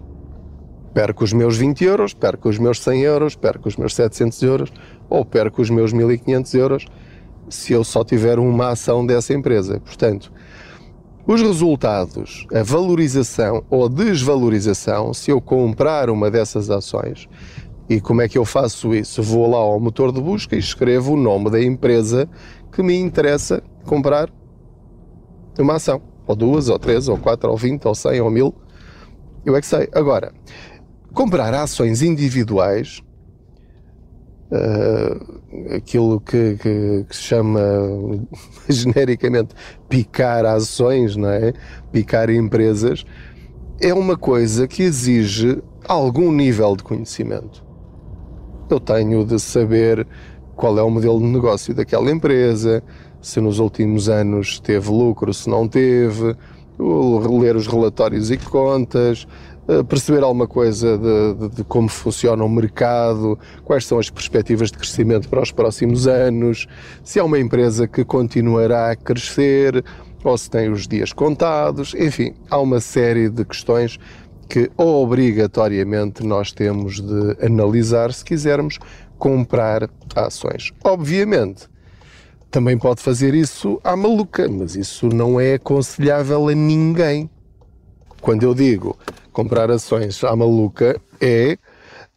Perco 1.00 1.24
os 1.24 1.32
meus 1.32 1.56
20 1.56 1.86
euros, 1.86 2.14
perco 2.14 2.50
os 2.50 2.58
meus 2.58 2.82
100 2.82 3.02
euros, 3.04 3.34
perco 3.34 3.70
os 3.70 3.78
meus 3.78 3.96
700 3.96 4.44
euros 4.44 4.74
ou 5.10 5.24
perco 5.24 5.62
os 5.62 5.70
meus 5.70 5.94
1500 5.94 6.54
euros 6.56 6.86
se 7.50 7.72
eu 7.72 7.86
só 7.86 8.04
tiver 8.04 8.38
uma 8.38 8.72
ação 8.72 9.06
dessa 9.06 9.34
empresa. 9.34 9.80
Portanto, 9.80 10.30
os 11.26 11.42
resultados, 11.42 12.46
a 12.54 12.64
valorização 12.64 13.64
ou 13.70 13.88
desvalorização, 13.88 15.14
se 15.14 15.32
eu 15.32 15.40
comprar 15.40 16.10
uma 16.10 16.30
dessas 16.30 16.70
ações, 16.70 17.30
e 17.90 18.02
como 18.02 18.22
é 18.22 18.28
que 18.28 18.38
eu 18.38 18.44
faço 18.44 18.94
isso? 18.94 19.24
Vou 19.24 19.50
lá 19.50 19.58
ao 19.58 19.80
motor 19.80 20.12
de 20.12 20.20
busca 20.20 20.58
e 20.58 20.60
escrevo 20.60 21.14
o 21.14 21.18
nome 21.18 21.50
da 21.50 21.64
empresa 21.64 22.28
que 22.74 22.84
me 22.84 23.00
interessa 23.00 23.64
comprar 23.86 24.30
uma 25.58 25.76
ação, 25.76 26.02
ou 26.28 26.36
duas, 26.36 26.68
ou 26.68 26.78
três, 26.78 27.08
ou 27.08 27.18
quatro, 27.18 27.50
ou 27.50 27.56
vinte, 27.56 27.88
ou 27.88 27.96
cem, 27.96 28.20
ou 28.20 28.30
mil. 28.30 28.54
Eu 29.46 29.56
é 29.56 29.62
que 29.62 29.68
sei. 29.68 29.88
Agora, 29.94 30.34
comprar 31.14 31.54
ações 31.54 32.02
individuais 32.02 33.02
uh, 34.52 35.76
aquilo 35.76 36.20
que, 36.20 36.56
que, 36.58 37.06
que, 37.08 37.16
se 37.16 37.24
chama 37.24 37.62
genericamente 38.68 39.56
picar 39.88 40.46
ações, 40.46 41.16
não 41.16 41.30
é? 41.30 41.54
Picar 41.92 42.30
empresas, 42.30 43.06
é 43.82 43.94
uma 43.94 44.18
coisa 44.18 44.68
que 44.68 44.84
exige 44.84 45.62
algum 45.88 46.32
nível 46.32 46.76
de 46.76 46.84
conhecimento. 46.84 47.66
Eu 48.70 48.80
tenho 48.80 49.26
de 49.26 49.40
saber 49.40 50.06
qual 50.56 50.78
é 50.78 50.84
o 50.84 50.90
modelo 50.90 51.20
de 51.20 51.26
negócio 51.26 51.74
daquela 51.74 52.12
empresa, 52.12 52.84
se 53.22 53.40
nos 53.40 53.60
últimos 53.60 54.10
anos 54.10 54.60
teve 54.60 54.90
lucro, 54.90 55.34
se 55.34 55.50
não 55.50 55.68
teve, 55.68 56.36
ler 56.78 57.56
os 57.56 57.68
relatórios 57.68 58.32
e 58.32 58.38
contas, 58.38 59.28
perceber 59.88 60.24
alguma 60.24 60.48
coisa 60.48 60.98
de, 60.98 61.34
de, 61.36 61.56
de, 61.58 61.64
como 61.64 61.90
funciona 61.90 62.44
o 62.44 62.50
mercado, 62.50 63.38
quais 63.64 63.86
são 63.86 64.00
as 64.00 64.10
perspectivas 64.10 64.72
de 64.72 64.78
crescimento 64.78 65.30
para 65.30 65.42
os 65.42 65.52
próximos 65.52 66.08
anos, 66.08 66.68
se 67.04 67.20
é 67.20 67.24
uma 67.24 67.40
empresa 67.40 67.88
que 67.88 68.04
continuará 68.04 68.92
a 68.92 68.96
crescer 68.96 69.84
ou 70.24 70.38
se 70.38 70.50
tem 70.50 70.70
os 70.70 70.88
dias 70.88 71.14
contados, 71.14 71.94
enfim, 71.94 72.34
há 72.50 72.60
uma 72.60 72.80
série 72.80 73.30
de 73.30 73.46
questões 73.46 74.00
que 74.50 74.72
obrigatoriamente 74.76 76.26
nós 76.26 76.52
temos 76.52 77.00
de 77.00 77.46
analisar 77.46 78.12
se 78.12 78.26
quisermos 78.26 78.80
comprar 79.18 79.88
ações. 80.16 80.72
Obviamente, 80.84 81.68
também 82.50 82.78
pode 82.78 83.02
fazer 83.02 83.36
isso 83.36 83.80
à 83.84 83.96
maluca, 83.96 84.50
mas 84.50 84.76
isso 84.76 85.08
não 85.08 85.40
é 85.40 85.54
aconselhável 85.54 86.48
a 86.48 86.56
ninguém. 86.56 87.30
Quando 88.22 88.44
eu 88.44 88.54
digo 88.54 88.98
comprar 89.32 89.72
ações 89.72 90.24
à 90.24 90.36
maluca, 90.36 91.00
é 91.22 91.58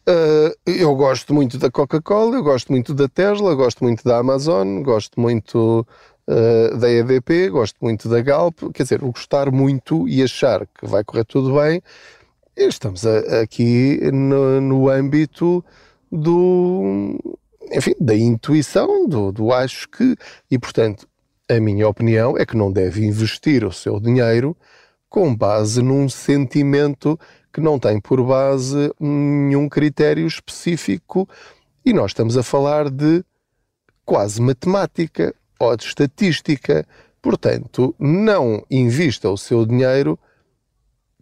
Uh, 0.05 0.51
eu 0.65 0.93
gosto 0.97 1.33
muito 1.33 1.57
da 1.57 1.71
Coca-Cola, 1.71 2.35
eu 2.35 2.43
gosto 2.43 2.73
muito 2.73 2.93
da 2.93 3.07
Tesla, 3.07 3.55
gosto 3.55 3.85
muito 3.85 4.03
da 4.03 4.17
Amazon, 4.17 4.81
gosto 4.81 5.17
muito 5.17 5.87
uh, 6.27 6.77
da 6.77 6.91
EDP, 6.91 7.49
gosto 7.49 7.77
muito 7.79 8.09
da 8.09 8.19
Galp. 8.19 8.59
Quer 8.73 8.83
dizer, 8.83 9.01
o 9.01 9.13
gostar 9.13 9.49
muito 9.49 10.05
e 10.05 10.21
achar 10.21 10.67
que 10.67 10.85
vai 10.85 11.05
correr 11.05 11.23
tudo 11.23 11.55
bem, 11.55 11.81
estamos 12.57 13.05
a, 13.07 13.41
aqui 13.41 13.97
no, 14.11 14.59
no 14.59 14.89
âmbito 14.89 15.63
do, 16.11 17.17
enfim, 17.71 17.93
da 17.97 18.13
intuição, 18.13 19.07
do, 19.07 19.31
do 19.31 19.53
acho 19.53 19.87
que, 19.87 20.17
e 20.51 20.59
portanto, 20.59 21.07
a 21.49 21.59
minha 21.61 21.87
opinião 21.87 22.37
é 22.37 22.45
que 22.45 22.57
não 22.57 22.71
deve 22.71 23.05
investir 23.05 23.63
o 23.63 23.71
seu 23.71 24.01
dinheiro 24.01 24.55
com 25.13 25.35
base 25.35 25.79
num 25.79 26.09
sentimento 26.09 27.19
que 27.53 27.61
não 27.61 27.77
tem 27.77 28.01
por 28.01 28.19
base 28.25 28.91
nenhum 28.99 29.69
critério 29.69 30.25
específico 30.25 31.29
e 31.85 31.93
nós 31.93 32.09
estamos 32.09 32.35
a 32.35 32.41
falar 32.41 32.89
de 32.89 33.23
quase 34.03 34.41
matemática 34.41 35.31
ou 35.59 35.77
de 35.77 35.85
estatística. 35.85 36.83
Portanto, 37.21 37.93
não 37.99 38.65
invista 38.71 39.29
o 39.29 39.37
seu 39.37 39.67
dinheiro 39.67 40.17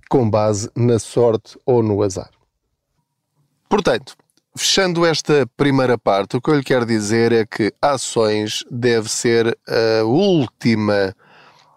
com 0.09 0.29
base 0.29 0.71
na 0.73 0.97
sorte 0.97 1.59
ou 1.65 1.83
no 1.83 2.01
azar. 2.01 2.31
Portanto, 3.67 4.15
Fechando 4.53 5.05
esta 5.05 5.47
primeira 5.55 5.97
parte, 5.97 6.35
o 6.35 6.41
que 6.41 6.49
eu 6.49 6.55
lhe 6.55 6.63
quero 6.63 6.85
dizer 6.85 7.31
é 7.31 7.45
que 7.45 7.73
ações 7.81 8.65
deve 8.69 9.07
ser 9.07 9.57
a 9.65 10.03
última 10.03 11.15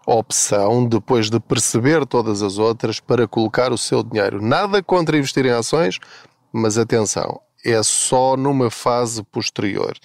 opção, 0.07 0.87
depois 0.87 1.31
de 1.31 1.41
perceber 1.41 2.05
todas 2.07 2.43
as 2.43 2.59
outras, 2.59 3.01
para 3.01 3.27
colocar 3.27 3.73
o 3.73 3.79
seu 3.79 4.03
dinheiro. 4.03 4.43
Nada 4.43 4.83
contra 4.83 5.17
investir 5.17 5.47
em 5.47 5.51
ações, 5.51 5.99
mas 6.53 6.79
atenção, 6.79 7.41
é 7.65 7.83
só 7.83 8.37
numa 8.37 8.71
fase 8.71 9.23
posterior. 9.23 9.97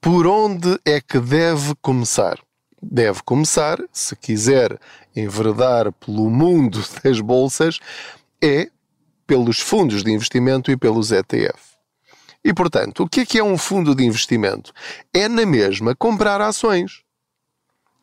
Por 0.00 0.26
onde 0.26 0.78
é 0.84 1.00
que 1.00 1.18
deve 1.18 1.74
começar? 1.82 2.38
Deve 2.80 3.22
começar, 3.22 3.78
se 3.92 4.16
quiser 4.16 4.78
enveredar 5.14 5.92
pelo 5.92 6.28
mundo 6.30 6.82
das 7.02 7.20
bolsas, 7.20 7.78
é 8.42 8.68
pelos 9.26 9.60
fundos 9.60 10.02
de 10.02 10.10
investimento 10.12 10.70
e 10.70 10.76
pelos 10.76 11.12
ETF. 11.12 11.72
E, 12.44 12.52
portanto, 12.52 13.04
o 13.04 13.08
que 13.08 13.20
é 13.20 13.26
que 13.26 13.38
é 13.38 13.44
um 13.44 13.56
fundo 13.56 13.94
de 13.94 14.04
investimento? 14.04 14.72
É, 15.14 15.28
na 15.28 15.46
mesma, 15.46 15.94
comprar 15.94 16.40
ações. 16.40 17.02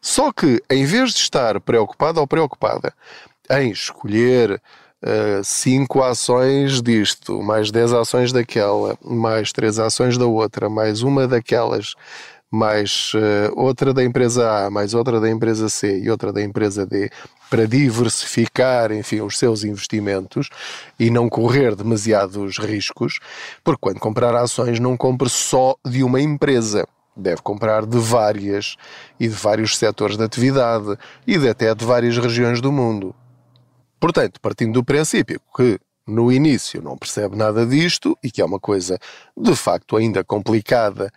Só 0.02 0.32
que, 0.32 0.62
em 0.70 0.86
vez 0.86 1.12
de 1.12 1.20
estar 1.20 1.60
preocupado 1.60 2.20
ou 2.20 2.28
preocupada 2.28 2.94
em 3.50 3.72
escolher 3.72 4.62
5 5.44 6.00
uh, 6.00 6.04
ações 6.04 6.82
disto, 6.82 7.42
mais 7.42 7.72
10 7.72 7.94
ações 7.94 8.32
daquela, 8.32 8.98
mais 9.04 9.52
3 9.52 9.80
ações 9.80 10.18
da 10.18 10.26
outra, 10.26 10.70
mais 10.70 11.02
uma 11.02 11.28
daquelas, 11.28 11.96
mais 12.52 13.12
uh, 13.14 13.54
outra 13.56 13.94
da 13.94 14.04
empresa 14.04 14.66
A, 14.66 14.70
mais 14.70 14.94
outra 14.94 15.20
da 15.20 15.30
empresa 15.30 15.70
C 15.70 16.00
e 16.00 16.10
outra 16.10 16.34
da 16.34 16.42
empresa 16.42 16.86
D, 16.86 17.10
para 17.50 17.68
diversificar, 17.68 18.92
enfim, 18.92 19.22
os 19.22 19.38
seus 19.38 19.64
investimentos 19.64 20.50
e 21.00 21.10
não 21.10 21.30
correr 21.30 21.76
demasiados 21.76 22.58
riscos, 22.58 23.20
porque 23.64 23.80
quando 23.82 24.00
comprar 24.00 24.36
ações 24.36 24.80
não 24.80 24.98
compre 24.98 25.30
só 25.30 25.76
de 25.86 26.04
uma 26.04 26.22
empresa. 26.22 26.88
Deve 27.20 27.42
comprar 27.42 27.86
de 27.86 27.98
várias 27.98 28.76
e 29.20 29.28
de 29.28 29.34
vários 29.34 29.78
setores 29.78 30.18
de 30.18 30.24
atividade 30.24 30.98
e 31.28 31.38
de 31.38 31.50
até 31.50 31.74
de 31.76 31.86
várias 31.86 32.18
regiões 32.18 32.62
do 32.62 32.72
mundo. 32.72 33.14
Portanto, 34.00 34.40
partindo 34.40 34.74
do 34.74 34.84
princípio 34.84 35.42
que 35.56 35.80
no 36.08 36.32
início 36.32 36.82
não 36.82 36.98
percebe 36.98 37.36
nada 37.36 37.66
disto 37.66 38.18
e 38.24 38.32
que 38.32 38.42
é 38.42 38.46
uma 38.46 38.60
coisa 38.60 38.98
de 39.38 39.56
facto 39.56 39.96
ainda 39.96 40.24
complicada 40.24 41.12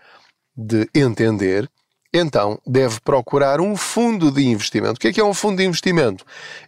de 0.55 0.89
entender, 0.95 1.71
então 2.13 2.61
deve 2.67 3.01
procurar 3.01 3.61
um 3.61 3.75
fundo 3.75 4.31
de 4.31 4.47
investimento. 4.47 4.95
O 4.95 5.01
que 5.01 5.09
é 5.09 5.13
que 5.13 5.21
é 5.21 5.25
um 5.25 5.33
fundo 5.33 5.57
de 5.57 5.65
investimento? 5.65 6.25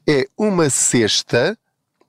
É 0.08 0.26
uma 0.38 0.70
cesta 0.70 1.58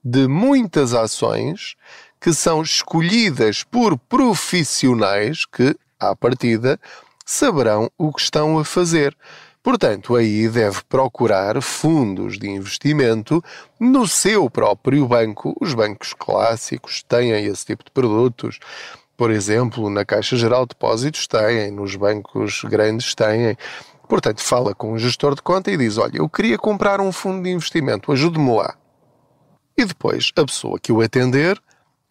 de 0.03 0.27
muitas 0.27 0.93
ações 0.93 1.75
que 2.21 2.33
são 2.33 2.61
escolhidas 2.61 3.63
por 3.63 3.97
profissionais 3.97 5.45
que, 5.45 5.75
à 5.99 6.15
partida, 6.15 6.79
saberão 7.25 7.89
o 7.97 8.13
que 8.13 8.21
estão 8.21 8.59
a 8.59 8.63
fazer. 8.63 9.17
Portanto, 9.63 10.15
aí 10.15 10.47
deve 10.47 10.83
procurar 10.87 11.59
fundos 11.61 12.37
de 12.37 12.47
investimento 12.47 13.43
no 13.79 14.07
seu 14.07 14.49
próprio 14.49 15.07
banco. 15.07 15.55
Os 15.59 15.73
bancos 15.73 16.13
clássicos 16.13 17.01
têm 17.01 17.31
esse 17.31 17.65
tipo 17.65 17.83
de 17.83 17.89
produtos 17.89 18.59
por 19.17 19.31
exemplo, 19.31 19.89
na 19.89 20.03
Caixa 20.03 20.35
Geral 20.35 20.65
de 20.65 20.69
Depósitos 20.69 21.25
têm, 21.25 21.71
nos 21.71 21.95
bancos 21.95 22.63
grandes 22.65 23.15
têm. 23.15 23.57
Portanto, 24.09 24.41
fala 24.41 24.75
com 24.75 24.91
o 24.91 24.99
gestor 24.99 25.35
de 25.35 25.41
conta 25.41 25.71
e 25.71 25.77
diz: 25.77 25.97
Olha, 25.97 26.17
eu 26.17 26.27
queria 26.27 26.57
comprar 26.57 26.99
um 26.99 27.11
fundo 27.11 27.43
de 27.43 27.49
investimento, 27.49 28.11
ajude-me 28.11 28.53
lá. 28.55 28.75
E 29.77 29.85
depois 29.85 30.31
a 30.35 30.45
pessoa 30.45 30.79
que 30.79 30.91
o 30.91 31.01
atender 31.01 31.61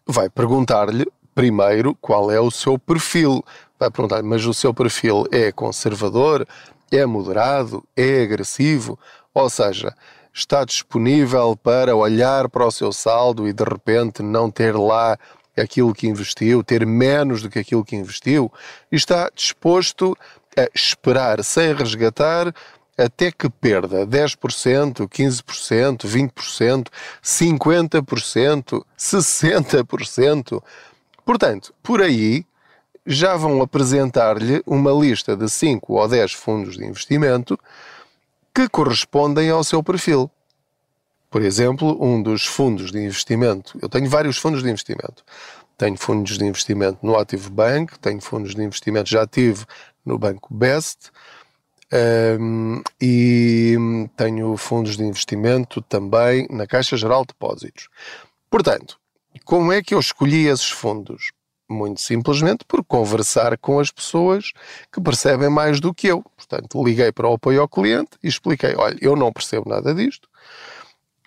vai 0.05 0.29
perguntar-lhe 0.29 1.05
primeiro 1.33 1.95
qual 1.95 2.31
é 2.31 2.39
o 2.39 2.49
seu 2.49 2.77
perfil. 2.79 3.43
Vai 3.79 3.91
perguntar, 3.91 4.23
mas 4.23 4.45
o 4.45 4.53
seu 4.53 4.73
perfil 4.73 5.25
é 5.31 5.51
conservador, 5.51 6.47
é 6.91 7.05
moderado, 7.05 7.83
é 7.95 8.21
agressivo? 8.21 8.97
Ou 9.33 9.49
seja, 9.49 9.93
está 10.33 10.63
disponível 10.63 11.57
para 11.57 11.95
olhar 11.95 12.49
para 12.49 12.65
o 12.65 12.71
seu 12.71 12.91
saldo 12.93 13.47
e 13.47 13.53
de 13.53 13.63
repente 13.63 14.23
não 14.23 14.49
ter 14.49 14.75
lá 14.75 15.17
aquilo 15.57 15.93
que 15.93 16.07
investiu, 16.07 16.63
ter 16.63 16.85
menos 16.85 17.41
do 17.41 17.49
que 17.49 17.59
aquilo 17.59 17.83
que 17.83 17.95
investiu, 17.95 18.51
está 18.91 19.29
disposto 19.33 20.17
a 20.57 20.67
esperar 20.73 21.43
sem 21.43 21.73
resgatar 21.73 22.53
até 22.97 23.29
que 23.31 23.49
perda 23.49 24.07
10%, 24.07 25.07
15%, 25.07 26.05
20%, 26.05 26.87
50%, 27.21 28.85
60%. 28.97 30.63
Portanto, 31.25 31.73
por 31.83 32.01
aí 32.01 32.45
já 33.05 33.35
vão 33.35 33.61
apresentar-lhe 33.61 34.63
uma 34.65 34.91
lista 34.91 35.35
de 35.35 35.49
5 35.49 35.93
ou 35.93 36.07
10 36.07 36.33
fundos 36.33 36.77
de 36.77 36.85
investimento 36.85 37.59
que 38.53 38.67
correspondem 38.67 39.49
ao 39.49 39.63
seu 39.63 39.83
perfil. 39.83 40.31
Por 41.29 41.41
exemplo, 41.41 41.97
um 42.01 42.21
dos 42.21 42.45
fundos 42.45 42.91
de 42.91 42.99
investimento, 42.99 43.77
eu 43.81 43.89
tenho 43.89 44.09
vários 44.09 44.37
fundos 44.37 44.63
de 44.63 44.69
investimento. 44.69 45.23
Tenho 45.77 45.97
fundos 45.97 46.37
de 46.37 46.45
investimento 46.45 46.99
no 47.03 47.17
Active 47.17 47.49
Bank, 47.49 47.99
tenho 47.99 48.21
fundos 48.21 48.55
de 48.55 48.63
investimento, 48.63 49.09
já 49.09 49.27
tive 49.27 49.65
no 50.05 50.17
Banco 50.17 50.53
Best, 50.53 51.11
um, 52.39 52.81
e 52.99 53.75
tenho 54.15 54.55
fundos 54.57 54.97
de 54.97 55.03
investimento 55.03 55.81
também 55.81 56.47
na 56.49 56.65
Caixa 56.65 56.97
Geral 56.97 57.21
de 57.21 57.27
Depósitos. 57.27 57.89
Portanto, 58.49 58.97
como 59.43 59.71
é 59.71 59.83
que 59.83 59.93
eu 59.93 59.99
escolhi 59.99 60.47
esses 60.47 60.69
fundos? 60.69 61.31
Muito 61.67 61.99
simplesmente 61.99 62.63
por 62.65 62.83
conversar 62.83 63.57
com 63.57 63.79
as 63.79 63.91
pessoas 63.91 64.51
que 64.93 65.01
percebem 65.01 65.49
mais 65.49 65.79
do 65.79 65.93
que 65.93 66.07
eu. 66.07 66.23
Portanto, 66.37 66.83
liguei 66.83 67.11
para 67.11 67.27
o 67.27 67.33
apoio 67.33 67.61
ao 67.61 67.67
cliente 67.67 68.11
e 68.23 68.27
expliquei: 68.27 68.75
olha, 68.75 68.97
eu 69.01 69.15
não 69.15 69.33
percebo 69.33 69.69
nada 69.69 69.93
disto, 69.93 70.29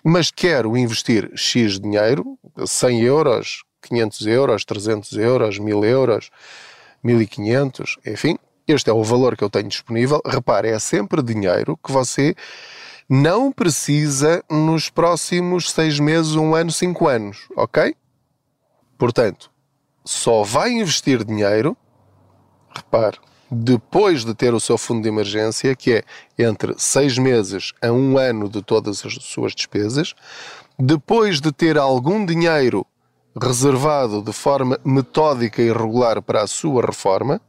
mas 0.03 0.31
quero 0.31 0.77
investir 0.77 1.29
X 1.35 1.79
dinheiro, 1.79 2.37
100 2.65 3.01
euros, 3.01 3.63
500 3.81 4.27
euros, 4.27 4.65
300 4.65 5.11
euros, 5.13 5.59
1000 5.59 5.83
euros, 5.85 6.29
1500, 7.03 7.97
enfim, 8.05 8.37
este 8.67 8.89
é 8.89 8.93
o 8.93 9.03
valor 9.03 9.35
que 9.35 9.43
eu 9.43 9.49
tenho 9.49 9.67
disponível. 9.67 10.21
Repare, 10.25 10.69
é 10.69 10.79
sempre 10.79 11.23
dinheiro 11.23 11.77
que 11.83 11.91
você 11.91 12.35
não 13.09 13.51
precisa 13.51 14.43
nos 14.49 14.89
próximos 14.89 15.71
seis 15.71 15.99
meses, 15.99 16.35
um 16.35 16.53
ano, 16.53 16.71
cinco 16.71 17.07
anos, 17.07 17.47
ok? 17.57 17.95
Portanto, 18.97 19.48
só 20.09 20.41
vai 20.41 20.71
investir 20.71 21.23
dinheiro, 21.23 21.77
repare, 22.75 23.19
depois 23.49 24.25
de 24.25 24.33
ter 24.33 24.55
o 24.55 24.59
seu 24.59 24.75
fundo 24.75 25.03
de 25.03 25.07
emergência, 25.07 25.75
que 25.75 25.93
é 25.93 26.03
entre 26.43 26.73
seis 26.79 27.15
meses 27.19 27.73
a 27.79 27.91
um 27.91 28.17
ano 28.17 28.49
de 28.49 28.63
todas 28.63 29.05
as 29.05 29.13
suas 29.21 29.53
despesas, 29.53 30.15
depois 30.79 31.39
de 31.39 31.51
ter 31.51 31.77
algum 31.77 32.25
dinheiro 32.25 32.87
reservado 33.39 34.23
de 34.23 34.33
forma 34.33 34.79
metódica 34.83 35.61
e 35.61 35.71
regular 35.71 36.23
para 36.23 36.41
a 36.41 36.47
sua 36.47 36.83
reforma, 36.83 37.39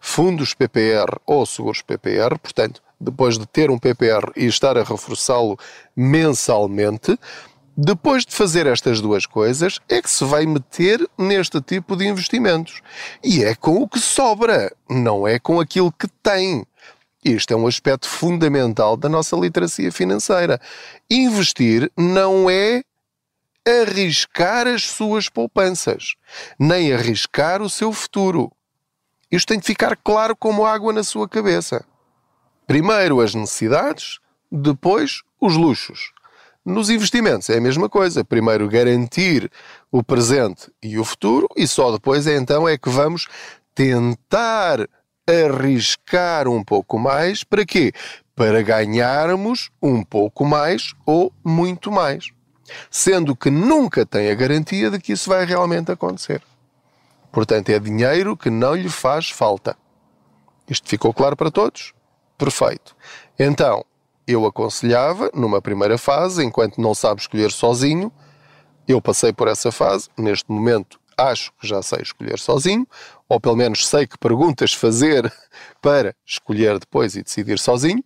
fundos 0.00 0.54
PPR 0.54 1.20
ou 1.24 1.46
seguros 1.46 1.82
PPR, 1.82 2.36
portanto, 2.36 2.82
depois 3.00 3.38
de 3.38 3.46
ter 3.46 3.70
um 3.70 3.78
PPR 3.78 4.32
e 4.34 4.46
estar 4.46 4.76
a 4.76 4.82
reforçá-lo 4.82 5.56
mensalmente, 5.94 7.16
depois 7.76 8.24
de 8.24 8.34
fazer 8.34 8.66
estas 8.66 9.02
duas 9.02 9.26
coisas, 9.26 9.78
é 9.86 10.00
que 10.00 10.08
se 10.08 10.24
vai 10.24 10.46
meter 10.46 11.06
neste 11.18 11.60
tipo 11.60 11.94
de 11.94 12.06
investimentos. 12.06 12.80
E 13.22 13.44
é 13.44 13.54
com 13.54 13.82
o 13.82 13.88
que 13.88 14.00
sobra, 14.00 14.74
não 14.88 15.28
é 15.28 15.38
com 15.38 15.60
aquilo 15.60 15.92
que 15.92 16.08
tem. 16.22 16.64
Isto 17.22 17.52
é 17.52 17.56
um 17.56 17.66
aspecto 17.66 18.08
fundamental 18.08 18.96
da 18.96 19.08
nossa 19.08 19.36
literacia 19.36 19.92
financeira. 19.92 20.58
Investir 21.10 21.90
não 21.96 22.48
é 22.48 22.82
arriscar 23.66 24.66
as 24.66 24.84
suas 24.84 25.28
poupanças, 25.28 26.14
nem 26.58 26.94
arriscar 26.94 27.60
o 27.60 27.68
seu 27.68 27.92
futuro. 27.92 28.50
Isto 29.30 29.48
tem 29.48 29.58
de 29.58 29.66
ficar 29.66 29.96
claro 29.96 30.34
como 30.36 30.64
água 30.64 30.92
na 30.92 31.02
sua 31.02 31.28
cabeça. 31.28 31.84
Primeiro 32.66 33.20
as 33.20 33.34
necessidades, 33.34 34.18
depois 34.50 35.22
os 35.40 35.56
luxos. 35.56 36.12
Nos 36.66 36.90
investimentos 36.90 37.48
é 37.48 37.58
a 37.58 37.60
mesma 37.60 37.88
coisa. 37.88 38.24
Primeiro 38.24 38.68
garantir 38.68 39.48
o 39.88 40.02
presente 40.02 40.68
e 40.82 40.98
o 40.98 41.04
futuro, 41.04 41.46
e 41.56 41.64
só 41.64 41.92
depois 41.92 42.26
é 42.26 42.36
então 42.36 42.68
é 42.68 42.76
que 42.76 42.90
vamos 42.90 43.28
tentar 43.72 44.88
arriscar 45.28 46.48
um 46.48 46.64
pouco 46.64 46.98
mais. 46.98 47.44
Para 47.44 47.64
quê? 47.64 47.92
Para 48.34 48.62
ganharmos 48.62 49.70
um 49.80 50.02
pouco 50.02 50.44
mais 50.44 50.92
ou 51.06 51.32
muito 51.44 51.92
mais. 51.92 52.32
Sendo 52.90 53.36
que 53.36 53.48
nunca 53.48 54.04
tem 54.04 54.28
a 54.28 54.34
garantia 54.34 54.90
de 54.90 54.98
que 54.98 55.12
isso 55.12 55.30
vai 55.30 55.44
realmente 55.44 55.92
acontecer. 55.92 56.42
Portanto, 57.30 57.68
é 57.68 57.78
dinheiro 57.78 58.36
que 58.36 58.50
não 58.50 58.74
lhe 58.74 58.88
faz 58.88 59.30
falta. 59.30 59.76
Isto 60.68 60.88
ficou 60.88 61.14
claro 61.14 61.36
para 61.36 61.48
todos? 61.48 61.94
Perfeito. 62.36 62.96
Então, 63.38 63.84
eu 64.26 64.44
aconselhava, 64.46 65.30
numa 65.34 65.62
primeira 65.62 65.96
fase, 65.96 66.44
enquanto 66.44 66.80
não 66.80 66.94
sabe 66.94 67.20
escolher 67.20 67.50
sozinho, 67.50 68.10
eu 68.88 69.00
passei 69.00 69.32
por 69.32 69.48
essa 69.48 69.70
fase, 69.70 70.08
neste 70.16 70.50
momento 70.50 70.98
acho 71.16 71.50
que 71.58 71.66
já 71.66 71.82
sei 71.82 72.02
escolher 72.02 72.38
sozinho, 72.38 72.86
ou 73.28 73.40
pelo 73.40 73.56
menos 73.56 73.86
sei 73.86 74.06
que 74.06 74.18
perguntas 74.18 74.72
fazer 74.72 75.32
para 75.80 76.14
escolher 76.24 76.78
depois 76.78 77.16
e 77.16 77.22
decidir 77.22 77.58
sozinho. 77.58 78.02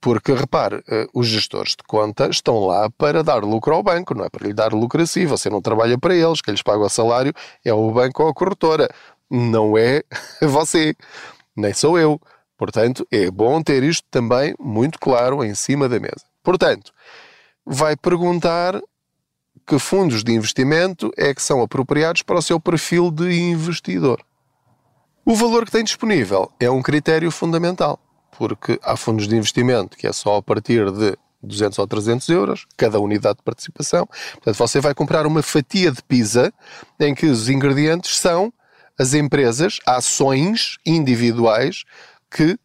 Porque, 0.00 0.32
repare, 0.34 0.82
eh, 0.88 1.06
os 1.14 1.28
gestores 1.28 1.76
de 1.76 1.84
conta 1.86 2.26
estão 2.28 2.66
lá 2.66 2.90
para 2.90 3.22
dar 3.22 3.44
lucro 3.44 3.72
ao 3.72 3.84
banco, 3.84 4.14
não 4.16 4.24
é 4.24 4.28
para 4.28 4.48
lhe 4.48 4.52
dar 4.52 4.72
lucro 4.72 5.00
a 5.00 5.06
si. 5.06 5.24
Você 5.26 5.48
não 5.48 5.62
trabalha 5.62 5.96
para 5.96 6.12
eles, 6.12 6.40
quem 6.42 6.50
lhes 6.52 6.62
paga 6.62 6.82
o 6.84 6.88
salário 6.88 7.32
é 7.64 7.72
o 7.72 7.88
banco 7.92 8.24
ou 8.24 8.28
a 8.28 8.34
corretora, 8.34 8.90
não 9.30 9.78
é 9.78 10.02
você, 10.42 10.96
nem 11.56 11.72
sou 11.72 11.96
eu. 11.96 12.20
Portanto, 12.62 13.04
é 13.10 13.28
bom 13.28 13.60
ter 13.60 13.82
isto 13.82 14.06
também 14.08 14.54
muito 14.56 14.96
claro 15.00 15.42
em 15.42 15.52
cima 15.52 15.88
da 15.88 15.98
mesa. 15.98 16.22
Portanto, 16.44 16.92
vai 17.66 17.96
perguntar 17.96 18.80
que 19.66 19.80
fundos 19.80 20.22
de 20.22 20.30
investimento 20.30 21.10
é 21.16 21.34
que 21.34 21.42
são 21.42 21.60
apropriados 21.60 22.22
para 22.22 22.38
o 22.38 22.42
seu 22.42 22.60
perfil 22.60 23.10
de 23.10 23.32
investidor. 23.32 24.24
O 25.24 25.34
valor 25.34 25.64
que 25.64 25.72
tem 25.72 25.82
disponível 25.82 26.52
é 26.60 26.70
um 26.70 26.80
critério 26.80 27.32
fundamental 27.32 27.98
porque 28.38 28.78
há 28.84 28.96
fundos 28.96 29.26
de 29.26 29.34
investimento 29.34 29.96
que 29.96 30.06
é 30.06 30.12
só 30.12 30.36
a 30.36 30.42
partir 30.42 30.88
de 30.92 31.18
200 31.42 31.76
ou 31.80 31.86
300 31.88 32.28
euros, 32.28 32.66
cada 32.76 33.00
unidade 33.00 33.38
de 33.38 33.42
participação. 33.42 34.08
Portanto, 34.34 34.54
você 34.54 34.80
vai 34.80 34.94
comprar 34.94 35.26
uma 35.26 35.42
fatia 35.42 35.90
de 35.90 36.00
pizza 36.04 36.54
em 37.00 37.12
que 37.12 37.26
os 37.26 37.48
ingredientes 37.48 38.20
são 38.20 38.52
as 38.96 39.14
empresas, 39.14 39.80
ações 39.84 40.76
individuais 40.86 41.84
que 42.34 42.58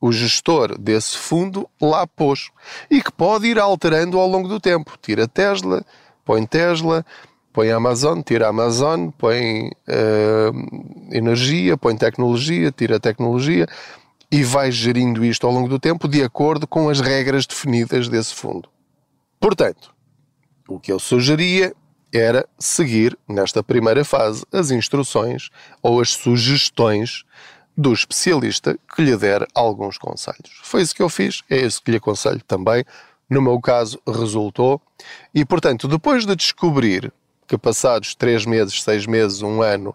o 0.00 0.12
gestor 0.12 0.78
desse 0.78 1.16
fundo 1.18 1.68
lá 1.80 2.06
pôs 2.06 2.50
e 2.90 3.02
que 3.02 3.10
pode 3.12 3.46
ir 3.48 3.58
alterando 3.58 4.18
ao 4.18 4.28
longo 4.28 4.48
do 4.48 4.60
tempo. 4.60 4.96
Tira 5.02 5.26
Tesla, 5.26 5.84
põe 6.24 6.46
Tesla, 6.46 7.04
põe 7.52 7.70
Amazon, 7.72 8.20
tira 8.20 8.48
Amazon, 8.48 9.08
põe 9.10 9.68
uh, 9.88 11.12
energia, 11.12 11.76
põe 11.76 11.96
tecnologia, 11.96 12.70
tira 12.70 13.00
tecnologia 13.00 13.66
e 14.30 14.42
vai 14.44 14.70
gerindo 14.70 15.24
isto 15.24 15.46
ao 15.46 15.52
longo 15.52 15.68
do 15.68 15.78
tempo 15.78 16.06
de 16.06 16.22
acordo 16.22 16.66
com 16.66 16.88
as 16.88 17.00
regras 17.00 17.46
definidas 17.46 18.08
desse 18.08 18.34
fundo. 18.34 18.68
Portanto, 19.40 19.92
o 20.68 20.78
que 20.78 20.92
eu 20.92 20.98
sugeria 20.98 21.74
era 22.12 22.46
seguir, 22.58 23.18
nesta 23.28 23.62
primeira 23.62 24.04
fase, 24.04 24.44
as 24.52 24.70
instruções 24.70 25.50
ou 25.82 26.00
as 26.00 26.10
sugestões 26.10 27.24
do 27.78 27.92
especialista 27.92 28.76
que 28.92 29.00
lhe 29.00 29.16
der 29.16 29.46
alguns 29.54 29.96
conselhos. 29.96 30.50
Foi 30.64 30.82
isso 30.82 30.92
que 30.92 31.00
eu 31.00 31.08
fiz, 31.08 31.44
é 31.48 31.58
isso 31.58 31.80
que 31.80 31.92
lhe 31.92 31.98
aconselho 31.98 32.42
também. 32.42 32.84
No 33.30 33.40
meu 33.40 33.60
caso, 33.60 34.00
resultou. 34.04 34.82
E, 35.32 35.44
portanto, 35.44 35.86
depois 35.86 36.26
de 36.26 36.34
descobrir 36.34 37.12
que 37.46 37.56
passados 37.56 38.16
três 38.16 38.44
meses, 38.44 38.82
seis 38.82 39.06
meses, 39.06 39.42
um 39.42 39.62
ano, 39.62 39.94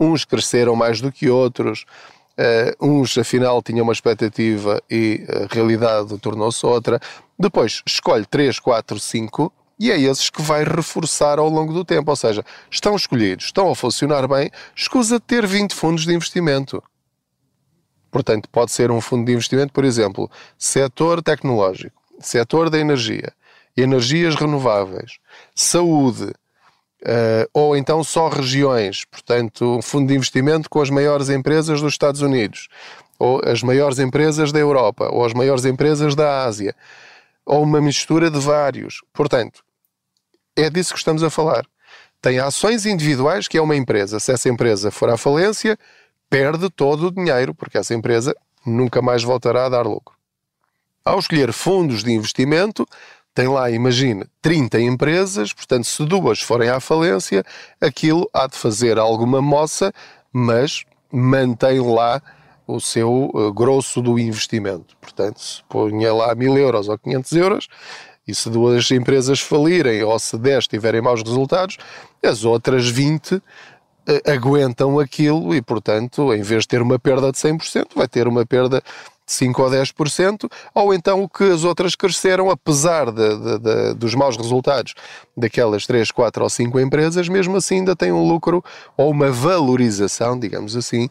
uns 0.00 0.24
cresceram 0.24 0.74
mais 0.74 1.02
do 1.02 1.12
que 1.12 1.28
outros, 1.28 1.84
Uh, 2.32 3.00
uns, 3.00 3.18
afinal, 3.18 3.62
tinham 3.62 3.84
uma 3.84 3.92
expectativa 3.92 4.82
e 4.90 5.22
a 5.28 5.54
realidade 5.54 6.16
tornou-se 6.18 6.64
outra. 6.64 6.98
Depois, 7.38 7.82
escolhe 7.86 8.24
3, 8.24 8.58
4, 8.58 8.98
5 8.98 9.52
e 9.78 9.90
é 9.90 10.00
esses 10.00 10.30
que 10.30 10.40
vai 10.40 10.64
reforçar 10.64 11.38
ao 11.38 11.48
longo 11.50 11.74
do 11.74 11.84
tempo. 11.84 12.10
Ou 12.10 12.16
seja, 12.16 12.42
estão 12.70 12.96
escolhidos, 12.96 13.44
estão 13.44 13.70
a 13.70 13.76
funcionar 13.76 14.26
bem, 14.26 14.50
escusa 14.74 15.16
de 15.16 15.26
ter 15.26 15.46
20 15.46 15.74
fundos 15.74 16.06
de 16.06 16.14
investimento. 16.14 16.82
Portanto, 18.12 18.48
pode 18.50 18.70
ser 18.70 18.90
um 18.90 19.00
fundo 19.00 19.24
de 19.24 19.32
investimento, 19.32 19.72
por 19.72 19.84
exemplo, 19.84 20.30
setor 20.58 21.22
tecnológico, 21.22 22.00
setor 22.20 22.70
da 22.70 22.78
energia, 22.78 23.32
energias 23.76 24.36
renováveis, 24.36 25.18
saúde, 25.54 26.32
Uh, 27.04 27.50
ou 27.52 27.76
então 27.76 28.04
só 28.04 28.28
regiões, 28.28 29.04
portanto, 29.06 29.78
um 29.78 29.82
fundo 29.82 30.06
de 30.06 30.14
investimento 30.14 30.70
com 30.70 30.80
as 30.80 30.88
maiores 30.88 31.30
empresas 31.30 31.80
dos 31.80 31.94
Estados 31.94 32.20
Unidos, 32.20 32.68
ou 33.18 33.40
as 33.44 33.60
maiores 33.60 33.98
empresas 33.98 34.52
da 34.52 34.60
Europa, 34.60 35.08
ou 35.10 35.24
as 35.24 35.32
maiores 35.32 35.64
empresas 35.64 36.14
da 36.14 36.44
Ásia, 36.44 36.76
ou 37.44 37.64
uma 37.64 37.80
mistura 37.80 38.30
de 38.30 38.38
vários. 38.38 39.02
Portanto, 39.12 39.64
é 40.54 40.70
disso 40.70 40.92
que 40.92 40.98
estamos 41.00 41.24
a 41.24 41.30
falar. 41.30 41.66
Tem 42.20 42.38
ações 42.38 42.86
individuais 42.86 43.48
que 43.48 43.58
é 43.58 43.60
uma 43.60 43.74
empresa. 43.74 44.20
Se 44.20 44.30
essa 44.30 44.48
empresa 44.48 44.92
for 44.92 45.10
à 45.10 45.16
falência, 45.16 45.76
perde 46.32 46.70
todo 46.70 47.08
o 47.08 47.10
dinheiro, 47.10 47.54
porque 47.54 47.76
essa 47.76 47.92
empresa 47.92 48.34
nunca 48.64 49.02
mais 49.02 49.22
voltará 49.22 49.66
a 49.66 49.68
dar 49.68 49.86
lucro. 49.86 50.16
Ao 51.04 51.18
escolher 51.18 51.52
fundos 51.52 52.02
de 52.02 52.10
investimento, 52.10 52.88
tem 53.34 53.48
lá, 53.48 53.70
imagine, 53.70 54.24
30 54.40 54.80
empresas, 54.80 55.52
portanto, 55.52 55.84
se 55.84 56.02
duas 56.06 56.40
forem 56.40 56.70
à 56.70 56.80
falência, 56.80 57.44
aquilo 57.78 58.30
há 58.32 58.46
de 58.46 58.56
fazer 58.56 58.98
alguma 58.98 59.42
moça, 59.42 59.92
mas 60.32 60.84
mantém 61.12 61.78
lá 61.80 62.22
o 62.66 62.80
seu 62.80 63.30
uh, 63.34 63.52
grosso 63.52 64.00
do 64.00 64.18
investimento. 64.18 64.96
Portanto, 65.02 65.38
se 65.38 65.62
ponha 65.68 66.14
lá 66.14 66.34
mil 66.34 66.56
euros 66.56 66.88
ou 66.88 66.96
500 66.96 67.32
euros, 67.32 67.68
e 68.26 68.34
se 68.34 68.48
duas 68.48 68.90
empresas 68.90 69.40
falirem 69.40 70.02
ou 70.02 70.18
se 70.18 70.38
10 70.38 70.66
tiverem 70.66 71.02
maus 71.02 71.22
resultados, 71.22 71.76
as 72.22 72.44
outras 72.44 72.88
20 72.88 73.34
uh, 73.34 73.36
eh, 73.36 73.42
aguentam 74.26 74.98
aquilo 74.98 75.54
e, 75.54 75.62
portanto, 75.62 76.32
em 76.34 76.42
vez 76.42 76.62
de 76.62 76.68
ter 76.68 76.82
uma 76.82 76.98
perda 76.98 77.30
de 77.30 77.38
100%, 77.38 77.88
vai 77.94 78.08
ter 78.08 78.26
uma 78.26 78.44
perda 78.44 78.82
5 79.26 79.62
ou 79.62 79.70
10%, 79.70 80.50
ou 80.74 80.92
então 80.92 81.22
o 81.22 81.28
que 81.28 81.44
as 81.44 81.64
outras 81.64 81.94
cresceram, 81.94 82.50
apesar 82.50 83.10
de, 83.10 83.36
de, 83.36 83.58
de, 83.58 83.94
dos 83.94 84.14
maus 84.14 84.36
resultados 84.36 84.94
daquelas 85.36 85.86
3, 85.86 86.10
4 86.10 86.42
ou 86.42 86.50
5 86.50 86.80
empresas, 86.80 87.28
mesmo 87.28 87.56
assim 87.56 87.76
ainda 87.76 87.96
tem 87.96 88.12
um 88.12 88.26
lucro 88.26 88.62
ou 88.96 89.10
uma 89.10 89.30
valorização, 89.30 90.38
digamos 90.38 90.76
assim, 90.76 91.08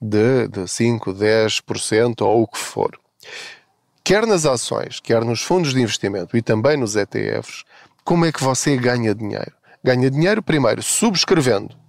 de, 0.00 0.48
de 0.48 0.68
5, 0.68 1.14
10% 1.14 2.22
ou 2.22 2.42
o 2.42 2.46
que 2.46 2.58
for. 2.58 2.98
Quer 4.04 4.26
nas 4.26 4.44
ações, 4.44 4.98
quer 4.98 5.24
nos 5.24 5.42
fundos 5.42 5.72
de 5.72 5.80
investimento 5.80 6.36
e 6.36 6.42
também 6.42 6.76
nos 6.76 6.96
ETFs, 6.96 7.64
como 8.04 8.24
é 8.24 8.32
que 8.32 8.42
você 8.42 8.76
ganha 8.76 9.14
dinheiro? 9.14 9.52
Ganha 9.84 10.10
dinheiro, 10.10 10.42
primeiro, 10.42 10.82
subscrevendo 10.82 11.81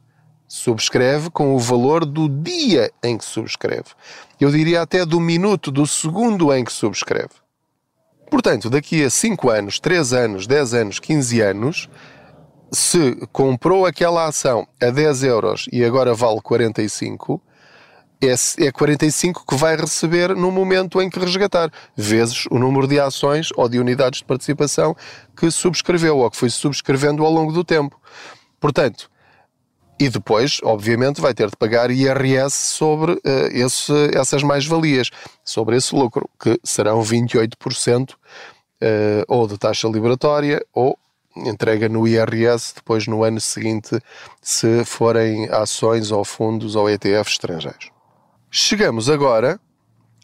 Subscreve 0.55 1.31
com 1.31 1.55
o 1.55 1.57
valor 1.57 2.05
do 2.05 2.29
dia 2.29 2.91
em 3.03 3.17
que 3.17 3.25
subscreve. 3.25 3.89
Eu 4.39 4.51
diria 4.51 4.83
até 4.83 5.03
do 5.03 5.19
minuto, 5.19 5.71
do 5.71 5.87
segundo 5.87 6.53
em 6.53 6.63
que 6.63 6.71
subscreve. 6.71 7.31
Portanto, 8.29 8.69
daqui 8.69 9.03
a 9.03 9.09
5 9.09 9.49
anos, 9.49 9.79
3 9.79 10.13
anos, 10.13 10.45
10 10.45 10.73
anos, 10.75 10.99
15 10.99 11.41
anos, 11.41 11.89
se 12.71 13.15
comprou 13.31 13.83
aquela 13.83 14.27
ação 14.27 14.67
a 14.79 14.91
10 14.91 15.23
euros 15.23 15.65
e 15.73 15.83
agora 15.83 16.13
vale 16.13 16.39
45, 16.39 17.41
é 18.59 18.71
45 18.71 19.47
que 19.47 19.55
vai 19.55 19.75
receber 19.75 20.35
no 20.35 20.51
momento 20.51 21.01
em 21.01 21.09
que 21.09 21.17
resgatar, 21.17 21.71
vezes 21.95 22.45
o 22.51 22.59
número 22.59 22.87
de 22.87 22.99
ações 22.99 23.49
ou 23.57 23.67
de 23.67 23.79
unidades 23.79 24.19
de 24.19 24.25
participação 24.25 24.95
que 25.35 25.49
subscreveu 25.49 26.19
ou 26.19 26.29
que 26.29 26.37
foi 26.37 26.51
subscrevendo 26.51 27.25
ao 27.25 27.31
longo 27.31 27.51
do 27.51 27.63
tempo. 27.63 27.99
Portanto, 28.59 29.11
e 29.99 30.09
depois, 30.09 30.59
obviamente, 30.63 31.21
vai 31.21 31.33
ter 31.33 31.49
de 31.49 31.55
pagar 31.55 31.91
IRS 31.91 32.53
sobre 32.53 33.13
uh, 33.13 33.19
esse, 33.51 33.93
essas 34.13 34.43
mais-valias, 34.43 35.09
sobre 35.43 35.75
esse 35.75 35.95
lucro, 35.95 36.29
que 36.39 36.59
serão 36.63 37.01
28% 37.01 38.11
uh, 38.11 38.15
eh, 38.81 39.23
ou 39.27 39.47
de 39.47 39.57
taxa 39.57 39.87
liberatória 39.87 40.65
ou 40.73 40.97
entrega 41.35 41.89
no 41.89 42.07
IRS 42.07 42.73
depois 42.75 43.07
no 43.07 43.23
ano 43.23 43.39
seguinte, 43.39 43.99
se 44.41 44.85
forem 44.85 45.49
ações 45.49 46.11
ou 46.11 46.23
fundos 46.23 46.75
ou 46.75 46.89
ETFs 46.89 47.33
estrangeiros. 47.33 47.89
Chegamos 48.51 49.09
agora 49.09 49.59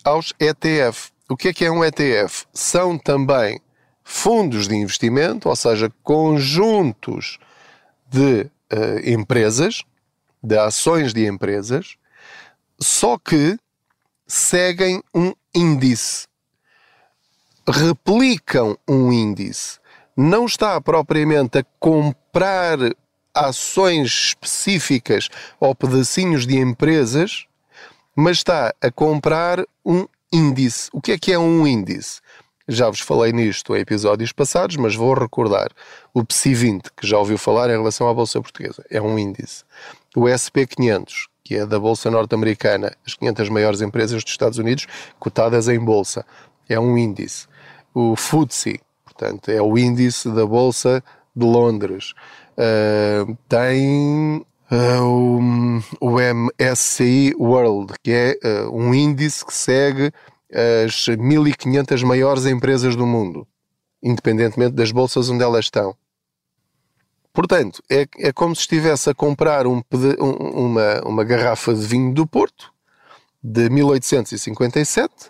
aos 0.04 0.34
ETF. 0.40 1.12
O 1.28 1.36
que 1.36 1.50
é 1.50 1.54
que 1.54 1.66
é 1.66 1.72
um 1.72 1.84
ETF? 1.84 2.46
São 2.54 2.98
também 2.98 3.60
fundos 4.04 4.68
de 4.68 4.76
investimento, 4.76 5.50
ou 5.50 5.56
seja, 5.56 5.92
conjuntos 6.04 7.38
de 8.08 8.50
uh, 8.74 9.10
empresas, 9.10 9.84
de 10.42 10.58
ações 10.58 11.14
de 11.14 11.26
empresas, 11.26 11.96
só 12.80 13.18
que 13.18 13.58
seguem 14.26 15.04
um 15.14 15.34
índice, 15.54 16.28
replicam 17.68 18.78
um 18.88 19.12
índice. 19.12 19.80
Não 20.16 20.46
está 20.46 20.80
propriamente 20.80 21.58
a 21.58 21.66
comprar 21.80 22.78
ações 23.34 24.08
específicas 24.08 25.30
ou 25.60 25.76
pedacinhos 25.76 26.48
de 26.48 26.58
empresas 26.58 27.48
mas 28.20 28.38
está 28.38 28.74
a 28.82 28.92
comprar 28.92 29.66
um 29.86 30.06
índice. 30.32 30.90
O 30.92 31.02
que 31.02 31.14
é 31.14 31.18
que 31.18 31.32
é 31.32 31.40
um 31.40 31.66
índice? 31.66 32.20
Já 32.72 32.88
vos 32.88 33.00
falei 33.00 33.34
nisto 33.34 33.76
em 33.76 33.80
episódios 33.80 34.32
passados, 34.32 34.76
mas 34.76 34.96
vou 34.96 35.16
recordar. 35.16 35.72
O 36.14 36.24
PSI20, 36.24 36.92
que 36.96 37.08
já 37.08 37.18
ouviu 37.18 37.36
falar 37.36 37.68
em 37.68 37.78
relação 37.78 38.08
à 38.08 38.14
Bolsa 38.14 38.40
Portuguesa, 38.40 38.86
é 38.92 39.02
um 39.02 39.18
índice. 39.18 39.64
O 40.16 40.26
SP500, 40.26 41.28
que 41.44 41.56
é 41.56 41.66
da 41.66 41.80
Bolsa 41.80 42.12
Norte-Americana, 42.12 42.96
as 43.04 43.16
500 43.16 43.50
maiores 43.50 43.82
empresas 43.82 44.24
dos 44.24 44.32
Estados 44.32 44.60
Unidos 44.60 44.86
cotadas 45.18 45.68
em 45.68 45.80
Bolsa, 45.80 46.24
é 46.70 46.80
um 46.80 46.96
índice. 46.96 47.48
O 47.92 48.16
FTSE, 48.16 48.80
portanto, 49.04 49.50
é 49.50 49.60
o 49.60 49.76
índice 49.76 50.30
da 50.30 50.46
Bolsa 50.46 51.04
de 51.36 51.48
Londres. 51.48 52.14
Uh, 52.56 53.36
tem 53.48 54.46
uh, 54.72 55.02
o, 55.02 55.82
o 56.00 56.18
MSCI 56.20 57.34
World, 57.40 57.94
que 58.04 58.12
é 58.12 58.38
uh, 58.44 58.78
um 58.78 58.94
índice 58.94 59.44
que 59.44 59.56
segue 59.56 60.12
as 60.86 61.08
1500 61.08 62.04
maiores 62.04 62.46
empresas 62.46 62.96
do 62.96 63.06
mundo, 63.06 63.48
independentemente 64.02 64.74
das 64.74 64.92
bolsas 64.92 65.30
onde 65.30 65.44
elas 65.44 65.66
estão. 65.66 65.96
Portanto, 67.32 67.82
é, 67.90 68.08
é 68.18 68.34
como 68.34 68.56
se 68.56 68.62
estivesse 68.62 69.10
a 69.10 69.14
comprar 69.14 69.68
um, 69.68 69.82
uma, 70.20 71.02
uma 71.06 71.24
garrafa 71.24 71.74
de 71.74 71.86
vinho 71.86 72.14
do 72.14 72.26
Porto 72.26 72.74
de 73.42 73.70
1857 73.70 75.28
uh, 75.28 75.30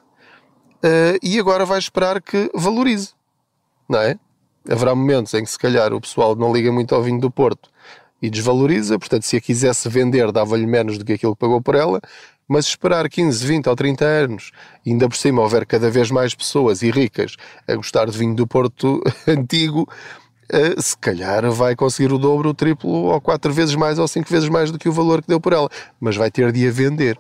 e 1.22 1.40
agora 1.40 1.66
vai 1.66 1.78
esperar 1.78 2.22
que 2.22 2.50
valorize, 2.56 3.14
não 3.88 4.00
é? 4.00 4.18
Haverá 4.70 4.96
momentos 4.96 5.34
em 5.34 5.44
que 5.44 5.52
se 5.52 5.60
calhar 5.60 5.94
o 5.94 6.02
pessoal 6.02 6.36
não 6.36 6.54
liga 6.54 6.72
muito 6.72 6.96
ao 6.96 7.04
vinho 7.04 7.20
do 7.20 7.30
Porto 7.30 7.70
e 8.22 8.30
desvaloriza, 8.30 9.00
portanto, 9.00 9.24
se 9.24 9.38
a 9.38 9.42
quisesse 9.42 9.88
vender, 9.88 10.32
dava-lhe 10.32 10.66
menos 10.66 10.98
do 10.98 11.06
que 11.06 11.14
aquilo 11.14 11.36
que 11.36 11.40
pagou 11.40 11.62
por 11.62 11.76
ela, 11.76 12.02
mas 12.50 12.66
esperar 12.66 13.08
15, 13.08 13.46
20 13.46 13.70
ou 13.70 13.76
30 13.76 14.04
anos, 14.04 14.52
ainda 14.86 15.08
por 15.08 15.16
cima 15.16 15.44
houver 15.44 15.68
cada 15.68 15.92
vez 15.92 16.10
mais 16.10 16.34
pessoas 16.34 16.82
e 16.82 16.90
ricas 16.90 17.36
a 17.68 17.76
gostar 17.76 18.10
de 18.10 18.18
vinho 18.18 18.36
do 18.36 18.48
Porto 18.48 19.02
antigo, 19.28 19.88
uh, 20.52 20.82
se 20.82 20.98
calhar 20.98 21.50
vai 21.52 21.76
conseguir 21.76 22.12
o 22.12 22.18
dobro, 22.18 22.50
o 22.50 22.54
triplo, 22.54 22.90
ou 22.90 23.22
quatro 23.22 23.54
vezes 23.54 23.76
mais, 23.76 24.00
ou 24.00 24.08
cinco 24.08 24.28
vezes 24.28 24.50
mais 24.50 24.72
do 24.72 24.80
que 24.80 24.90
o 24.90 24.92
valor 24.92 25.22
que 25.22 25.28
deu 25.28 25.40
por 25.40 25.54
ela, 25.54 25.70
mas 26.00 26.18
vai 26.18 26.32
ter 26.32 26.52
de 26.52 26.68
a 26.68 26.72
vender. 26.72 27.20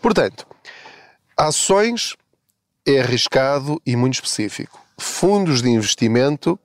Portanto, 0.00 0.46
ações 1.36 2.16
é 2.86 3.00
arriscado 3.00 3.80
e 3.84 3.94
muito 3.94 4.14
específico. 4.14 4.80
Fundos 4.98 5.60
de 5.60 5.68
investimento 5.68 6.58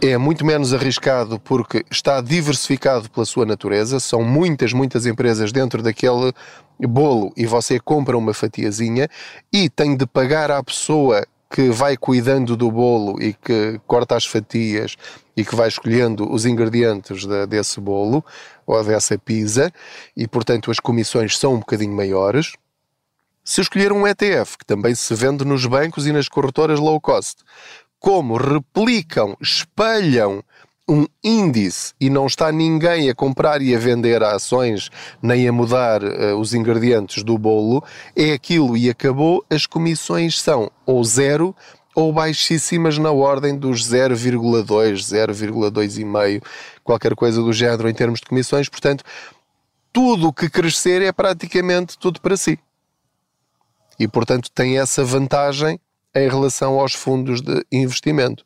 é 0.00 0.16
muito 0.16 0.46
menos 0.46 0.72
arriscado 0.72 1.38
porque 1.38 1.84
está 1.90 2.22
diversificado 2.22 3.10
pela 3.10 3.26
sua 3.26 3.44
natureza, 3.44 4.00
são 4.00 4.24
muitas, 4.24 4.72
muitas 4.72 5.04
empresas 5.04 5.52
dentro 5.52 5.82
daquele 5.82 6.32
bolo 6.86 7.32
e 7.36 7.46
você 7.46 7.78
compra 7.78 8.16
uma 8.16 8.34
fatiazinha 8.34 9.08
e 9.52 9.68
tem 9.68 9.96
de 9.96 10.06
pagar 10.06 10.50
à 10.50 10.62
pessoa 10.62 11.26
que 11.52 11.68
vai 11.68 11.96
cuidando 11.96 12.56
do 12.56 12.70
bolo 12.70 13.20
e 13.20 13.34
que 13.34 13.80
corta 13.86 14.16
as 14.16 14.24
fatias 14.24 14.96
e 15.36 15.44
que 15.44 15.56
vai 15.56 15.68
escolhendo 15.68 16.32
os 16.32 16.46
ingredientes 16.46 17.26
de, 17.26 17.46
desse 17.46 17.80
bolo 17.80 18.24
ou 18.64 18.82
dessa 18.84 19.18
pizza 19.18 19.72
e, 20.16 20.28
portanto, 20.28 20.70
as 20.70 20.78
comissões 20.78 21.36
são 21.36 21.54
um 21.54 21.58
bocadinho 21.58 21.94
maiores. 21.94 22.52
Se 23.42 23.60
escolher 23.60 23.90
um 23.90 24.06
ETF, 24.06 24.58
que 24.58 24.64
também 24.64 24.94
se 24.94 25.12
vende 25.14 25.44
nos 25.44 25.66
bancos 25.66 26.06
e 26.06 26.12
nas 26.12 26.28
corretoras 26.28 26.78
low 26.78 27.00
cost, 27.00 27.42
como 27.98 28.36
replicam, 28.36 29.36
espelham 29.40 30.44
um 30.90 31.06
índice 31.22 31.94
e 32.00 32.10
não 32.10 32.26
está 32.26 32.50
ninguém 32.50 33.08
a 33.08 33.14
comprar 33.14 33.62
e 33.62 33.72
a 33.72 33.78
vender 33.78 34.24
ações 34.24 34.90
nem 35.22 35.46
a 35.46 35.52
mudar 35.52 36.02
uh, 36.02 36.36
os 36.36 36.52
ingredientes 36.52 37.22
do 37.22 37.38
bolo, 37.38 37.84
é 38.16 38.32
aquilo 38.32 38.76
e 38.76 38.90
acabou. 38.90 39.44
As 39.48 39.66
comissões 39.66 40.40
são 40.40 40.68
ou 40.84 41.04
zero 41.04 41.54
ou 41.94 42.12
baixíssimas 42.12 42.98
na 42.98 43.12
ordem 43.12 43.56
dos 43.56 43.88
0,2, 43.88 44.64
0,2,5, 44.64 46.42
qualquer 46.82 47.14
coisa 47.14 47.40
do 47.40 47.52
género 47.52 47.88
em 47.88 47.94
termos 47.94 48.18
de 48.18 48.26
comissões. 48.26 48.68
Portanto, 48.68 49.04
tudo 49.92 50.28
o 50.28 50.32
que 50.32 50.50
crescer 50.50 51.02
é 51.02 51.12
praticamente 51.12 51.96
tudo 51.96 52.20
para 52.20 52.36
si. 52.36 52.58
E, 53.98 54.08
portanto, 54.08 54.50
tem 54.50 54.78
essa 54.78 55.04
vantagem 55.04 55.78
em 56.14 56.28
relação 56.28 56.78
aos 56.78 56.92
fundos 56.92 57.40
de 57.40 57.64
investimento. 57.70 58.44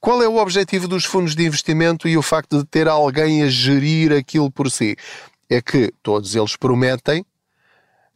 Qual 0.00 0.22
é 0.22 0.28
o 0.28 0.36
objetivo 0.36 0.88
dos 0.88 1.04
fundos 1.04 1.34
de 1.34 1.44
investimento 1.44 2.08
e 2.08 2.16
o 2.16 2.22
facto 2.22 2.58
de 2.58 2.64
ter 2.64 2.88
alguém 2.88 3.42
a 3.42 3.48
gerir 3.48 4.12
aquilo 4.12 4.50
por 4.50 4.70
si? 4.70 4.96
É 5.48 5.60
que 5.60 5.92
todos 6.02 6.34
eles 6.34 6.56
prometem 6.56 7.24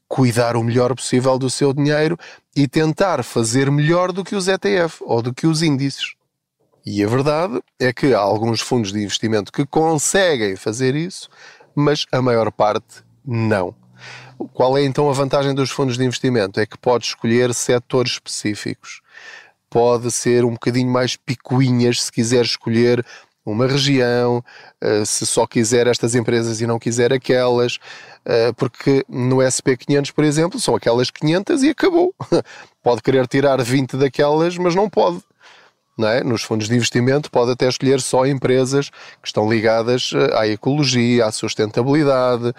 cuidar 0.08 0.56
o 0.56 0.64
melhor 0.64 0.94
possível 0.94 1.38
do 1.38 1.50
seu 1.50 1.72
dinheiro 1.72 2.18
e 2.56 2.66
tentar 2.66 3.22
fazer 3.22 3.70
melhor 3.70 4.11
do 4.11 4.24
que 4.24 4.34
os 4.34 4.48
ETF 4.48 4.96
ou 5.02 5.20
do 5.20 5.34
que 5.34 5.46
os 5.46 5.62
índices. 5.62 6.14
E 6.84 7.04
a 7.04 7.06
verdade 7.06 7.61
é 7.78 7.92
que 7.92 8.14
há 8.14 8.18
alguns 8.18 8.62
fundos 8.62 8.92
de 8.92 9.02
investimento 9.02 9.52
que 9.52 9.66
conseguem 9.66 10.56
fazer 10.56 10.96
isso, 10.96 11.28
mas 11.74 12.06
a 12.11 12.22
maior 12.22 12.50
parte 12.50 13.04
não. 13.24 13.74
Qual 14.53 14.77
é 14.79 14.85
então 14.85 15.09
a 15.09 15.12
vantagem 15.12 15.55
dos 15.55 15.70
fundos 15.70 15.96
de 15.96 16.05
investimento? 16.05 16.61
É 16.61 16.66
que 16.66 16.79
pode 16.79 17.07
escolher 17.07 17.53
setores 17.55 18.12
específicos. 18.12 19.01
Pode 19.70 20.11
ser 20.11 20.44
um 20.44 20.53
bocadinho 20.53 20.90
mais 20.90 21.16
picuinhas 21.16 22.05
se 22.05 22.12
quiser 22.12 22.44
escolher 22.44 23.05
uma 23.44 23.66
região, 23.66 24.44
eh, 24.81 25.05
se 25.05 25.27
só 25.27 25.46
quiser 25.46 25.87
estas 25.87 26.14
empresas 26.14 26.61
e 26.61 26.66
não 26.66 26.79
quiser 26.79 27.12
aquelas, 27.12 27.79
eh, 28.24 28.53
porque 28.57 29.05
no 29.09 29.38
SP500, 29.38 30.12
por 30.12 30.24
exemplo, 30.24 30.61
são 30.61 30.74
aquelas 30.77 31.11
500 31.11 31.62
e 31.62 31.70
acabou. 31.70 32.14
Pode 32.83 33.03
querer 33.03 33.27
tirar 33.27 33.62
20 33.62 33.96
daquelas, 33.96 34.57
mas 34.59 34.74
não 34.74 34.88
pode. 34.88 35.22
Não 35.96 36.09
é? 36.09 36.22
Nos 36.22 36.42
fundos 36.42 36.68
de 36.68 36.77
investimento 36.77 37.29
pode 37.29 37.51
até 37.51 37.66
escolher 37.68 38.01
só 38.01 38.24
empresas 38.24 38.88
que 38.88 39.27
estão 39.27 39.51
ligadas 39.51 40.12
eh, 40.14 40.38
à 40.38 40.46
ecologia, 40.46 41.27
à 41.27 41.33
sustentabilidade, 41.33 42.55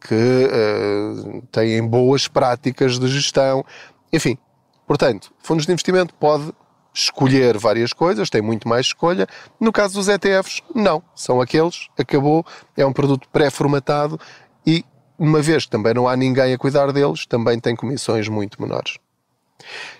que 0.00 0.14
uh, 0.14 1.42
têm 1.52 1.86
boas 1.86 2.26
práticas 2.26 2.98
de 2.98 3.08
gestão, 3.08 3.64
enfim. 4.12 4.38
Portanto, 4.86 5.32
fundos 5.38 5.66
de 5.66 5.72
investimento 5.72 6.14
pode 6.14 6.52
escolher 6.92 7.56
várias 7.56 7.92
coisas, 7.92 8.28
tem 8.28 8.42
muito 8.42 8.68
mais 8.68 8.86
escolha. 8.86 9.26
No 9.58 9.72
caso 9.72 9.94
dos 9.94 10.08
ETFs, 10.08 10.62
não. 10.74 11.02
São 11.14 11.40
aqueles, 11.40 11.88
acabou, 11.98 12.44
é 12.76 12.84
um 12.84 12.92
produto 12.92 13.28
pré-formatado 13.28 14.18
e, 14.66 14.84
uma 15.18 15.40
vez 15.40 15.64
que 15.64 15.70
também 15.70 15.94
não 15.94 16.08
há 16.08 16.16
ninguém 16.16 16.52
a 16.52 16.58
cuidar 16.58 16.92
deles, 16.92 17.26
também 17.26 17.60
tem 17.60 17.76
comissões 17.76 18.28
muito 18.28 18.60
menores. 18.60 18.98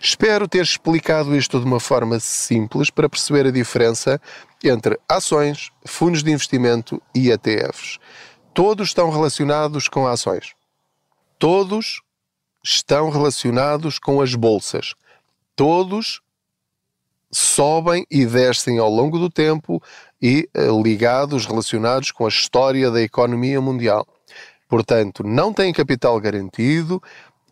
Espero 0.00 0.48
ter 0.48 0.62
explicado 0.62 1.36
isto 1.36 1.60
de 1.60 1.66
uma 1.66 1.78
forma 1.78 2.18
simples 2.18 2.90
para 2.90 3.08
perceber 3.08 3.46
a 3.46 3.50
diferença 3.50 4.20
entre 4.64 4.98
ações, 5.08 5.70
fundos 5.84 6.22
de 6.22 6.32
investimento 6.32 7.00
e 7.14 7.30
ETFs 7.30 7.98
todos 8.54 8.88
estão 8.88 9.10
relacionados 9.10 9.88
com 9.88 10.06
ações. 10.06 10.54
Todos 11.38 12.02
estão 12.62 13.10
relacionados 13.10 13.98
com 13.98 14.20
as 14.20 14.34
bolsas. 14.34 14.94
Todos 15.56 16.20
sobem 17.30 18.04
e 18.10 18.26
descem 18.26 18.78
ao 18.78 18.90
longo 18.90 19.18
do 19.18 19.30
tempo 19.30 19.82
e 20.20 20.48
uh, 20.56 20.82
ligados, 20.82 21.46
relacionados 21.46 22.10
com 22.10 22.26
a 22.26 22.28
história 22.28 22.90
da 22.90 23.00
economia 23.00 23.60
mundial. 23.60 24.06
Portanto, 24.68 25.22
não 25.24 25.52
têm 25.52 25.72
capital 25.72 26.20
garantido 26.20 27.02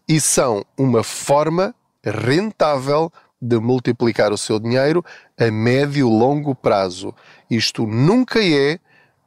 e 0.08 0.20
são 0.20 0.64
uma 0.76 1.02
forma 1.02 1.74
rentável 2.04 3.12
de 3.40 3.58
multiplicar 3.58 4.32
o 4.32 4.38
seu 4.38 4.58
dinheiro 4.58 5.04
a 5.38 5.50
médio 5.50 6.08
e 6.08 6.10
longo 6.10 6.54
prazo. 6.54 7.14
Isto 7.50 7.86
nunca 7.86 8.42
é 8.42 8.78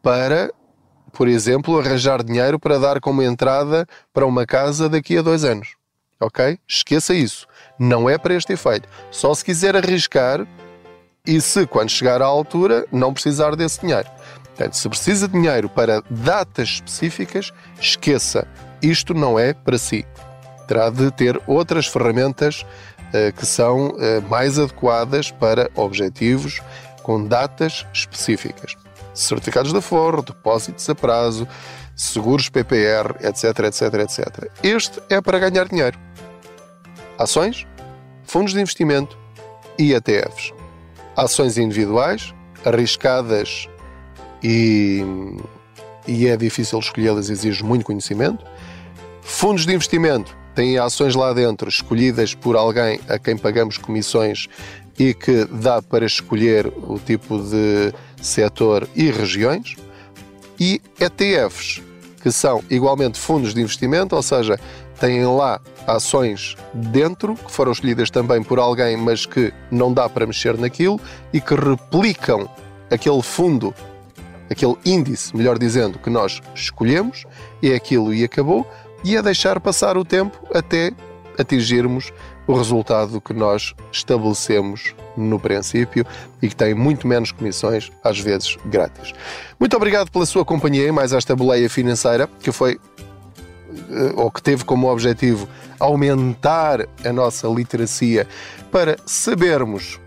para, 0.02 0.54
por 1.13 1.28
exemplo, 1.28 1.80
arranjar 1.80 2.24
dinheiro 2.24 2.60
para 2.60 2.80
dar 2.80 3.00
como 3.00 3.21
entrada 3.21 3.88
para 4.13 4.26
uma 4.26 4.45
casa 4.45 4.89
daqui 4.89 5.17
a 5.17 5.21
dois 5.21 5.43
anos. 5.43 5.76
Ok? 6.19 6.60
Esqueça 6.67 7.13
isso. 7.13 7.47
Não 7.80 8.10
é 8.10 8.17
para 8.17 8.36
este 8.36 8.54
efeito. 8.54 8.88
Só 9.10 9.34
se 9.34 9.43
quiser 9.43 9.76
arriscar 9.76 10.45
e 11.26 11.39
se, 11.41 11.65
quando 11.67 11.89
chegar 11.89 12.21
à 12.21 12.26
altura, 12.26 12.86
não 12.91 13.13
precisar 13.13 13.56
desse 13.56 13.82
dinheiro. 13.82 14.08
Portanto, 14.43 14.74
se 14.74 14.89
precisa 14.89 15.28
de 15.28 15.34
dinheiro 15.34 15.69
para 15.69 16.04
datas 16.10 16.69
específicas, 16.69 17.52
esqueça. 17.80 18.47
Isto 18.82 19.13
não 19.13 19.39
é 19.39 19.54
para 19.54 19.78
si. 19.78 20.06
Terá 20.67 20.89
de 20.89 21.10
ter 21.12 21.41
outras 21.47 21.88
ferramentas 21.88 22.62
uh, 22.62 23.34
que 23.36 23.45
são 23.45 23.89
uh, 23.89 24.21
mais 24.30 24.60
adequadas 24.60 25.32
para 25.32 25.69
objetivos 25.76 26.62
com 27.02 27.26
datas 27.26 27.86
específicas. 27.93 28.81
Certificados 29.13 29.71
de 29.71 29.78
aforro, 29.78 30.21
depósitos 30.21 30.89
a 30.89 30.95
prazo, 30.95 31.47
seguros 31.95 32.50
PPR, 32.50 33.15
etc, 33.21 33.60
etc, 33.65 33.93
etc. 34.02 34.52
Este 34.63 35.02
é 35.10 35.21
para 35.21 35.39
ganhar 35.39 35.67
dinheiro. 35.67 36.00
Ações, 37.17 37.67
fundos 38.24 38.54
de 38.54 38.62
investimento 38.62 39.17
e 39.78 39.93
ETFs. 39.93 40.54
Ações 41.15 41.58
individuais, 41.58 42.34
arriscadas 42.65 43.67
e, 44.41 45.04
e 46.08 46.28
é 46.28 46.38
difícil 46.38 46.80
escolhê-las, 46.80 47.30
exige 47.30 47.63
muito 47.63 47.86
conhecimento. 47.86 48.43
Fundos 49.21 49.65
de 49.65 49.74
investimento 49.74 50.36
têm 50.56 50.78
ações 50.78 51.15
lá 51.15 51.34
dentro 51.34 51.69
escolhidas 51.69 52.34
por 52.34 52.56
alguém 52.56 53.00
a 53.08 53.19
quem 53.19 53.38
pagamos 53.38 53.78
comissões 53.78 54.47
e 54.97 55.13
que 55.13 55.45
dá 55.45 55.82
para 55.82 56.06
escolher 56.06 56.67
o 56.67 57.00
tipo 57.00 57.39
de 57.39 57.93
setor 58.22 58.88
e 58.96 59.10
regiões. 59.12 59.76
E 60.60 60.82
ETFs, 61.00 61.82
que 62.22 62.32
são 62.32 62.64
igualmente 62.70 63.20
fundos 63.20 63.54
de 63.54 63.62
investimento, 63.62 64.16
ou 64.16 64.22
seja, 64.22 64.60
têm 65.00 65.26
lá 65.26 65.60
ações 65.88 66.56
dentro, 66.74 67.36
que 67.36 67.52
foram 67.52 67.72
escolhidas 67.72 68.12
também 68.12 68.44
por 68.44 68.60
alguém, 68.60 68.96
mas 68.96 69.26
que 69.26 69.52
não 69.72 69.92
dá 69.92 70.08
para 70.08 70.28
mexer 70.28 70.58
naquilo 70.58 71.00
e 71.34 71.42
que 71.42 71.56
replicam 71.56 72.48
aquele 72.92 73.22
fundo 73.22 73.74
aquele 74.52 74.76
índice, 74.86 75.36
melhor 75.36 75.58
dizendo, 75.58 75.98
que 75.98 76.10
nós 76.10 76.42
escolhemos, 76.54 77.24
é 77.64 77.74
aquilo 77.74 78.14
e 78.14 78.24
acabou, 78.24 78.70
e 79.04 79.16
é 79.16 79.22
deixar 79.22 79.60
passar 79.62 79.98
o 79.98 80.04
tempo 80.04 80.38
até 80.54 80.92
atingirmos 81.40 82.12
o 82.47 82.54
resultado 82.54 83.21
que 83.21 83.34
nós 83.34 83.73
estabelecemos 83.91 84.93
no 85.15 85.39
princípio 85.39 86.06
e 86.41 86.49
que 86.49 86.56
tem 86.56 86.73
muito 86.73 87.08
menos 87.08 87.32
comissões, 87.32 87.91
às 88.04 88.19
vezes 88.19 88.58
grátis. 88.65 89.13
Muito 89.60 89.75
obrigado 89.75 90.10
pela 90.12 90.25
sua 90.25 90.43
companhia 90.43 90.88
em 90.88 90.91
mais 90.91 91.13
esta 91.13 91.36
boleia 91.36 91.69
financeira, 91.69 92.30
que 92.39 92.51
foi 92.51 92.80
eh, 93.89 94.13
ou 94.15 94.32
que 94.32 94.41
teve 94.41 94.63
como 94.63 94.91
objetivo 94.91 95.47
aumentar 95.80 96.88
a 97.04 97.13
nossa 97.13 97.47
literacia 97.47 98.27
para 98.71 98.97
sabermos 99.06 99.99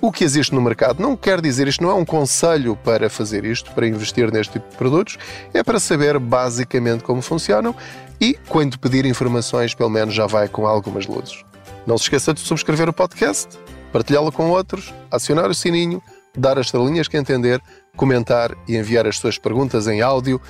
o 0.00 0.10
que 0.10 0.24
existe 0.24 0.54
no 0.54 0.60
mercado. 0.60 1.02
Não 1.02 1.16
quer 1.16 1.40
dizer, 1.40 1.68
isto 1.68 1.82
não 1.82 1.90
é 1.90 1.94
um 1.94 2.04
conselho 2.04 2.76
para 2.76 3.10
fazer 3.10 3.44
isto, 3.44 3.70
para 3.72 3.86
investir 3.86 4.32
neste 4.32 4.54
tipo 4.54 4.70
de 4.70 4.76
produtos, 4.76 5.18
é 5.52 5.62
para 5.62 5.78
saber 5.78 6.18
basicamente 6.18 7.04
como 7.04 7.20
funcionam 7.20 7.74
e, 8.20 8.38
quando 8.48 8.78
pedir 8.78 9.04
informações, 9.04 9.74
pelo 9.74 9.90
menos 9.90 10.14
já 10.14 10.26
vai 10.26 10.48
com 10.48 10.66
algumas 10.66 11.06
luzes. 11.06 11.44
Não 11.86 11.96
se 11.96 12.04
esqueça 12.04 12.34
de 12.34 12.40
subscrever 12.40 12.88
o 12.88 12.92
podcast, 12.92 13.58
partilhá-lo 13.92 14.30
com 14.30 14.50
outros, 14.50 14.92
acionar 15.10 15.50
o 15.50 15.54
sininho, 15.54 16.02
dar 16.36 16.58
as 16.58 16.66
estrelinhas 16.66 17.08
que 17.08 17.16
entender, 17.16 17.60
comentar 17.96 18.56
e 18.68 18.76
enviar 18.76 19.06
as 19.06 19.18
suas 19.18 19.38
perguntas 19.38 19.86
em 19.86 20.00
áudio 20.00 20.40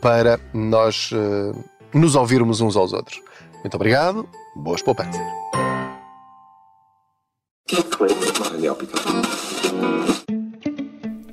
para 0.00 0.38
nós 0.52 1.10
uh, 1.12 1.64
nos 1.92 2.14
ouvirmos 2.14 2.60
uns 2.60 2.76
aos 2.76 2.92
outros. 2.92 3.20
Muito 3.60 3.74
obrigado, 3.74 4.28
boas 4.54 4.82
poupanças. 4.82 5.20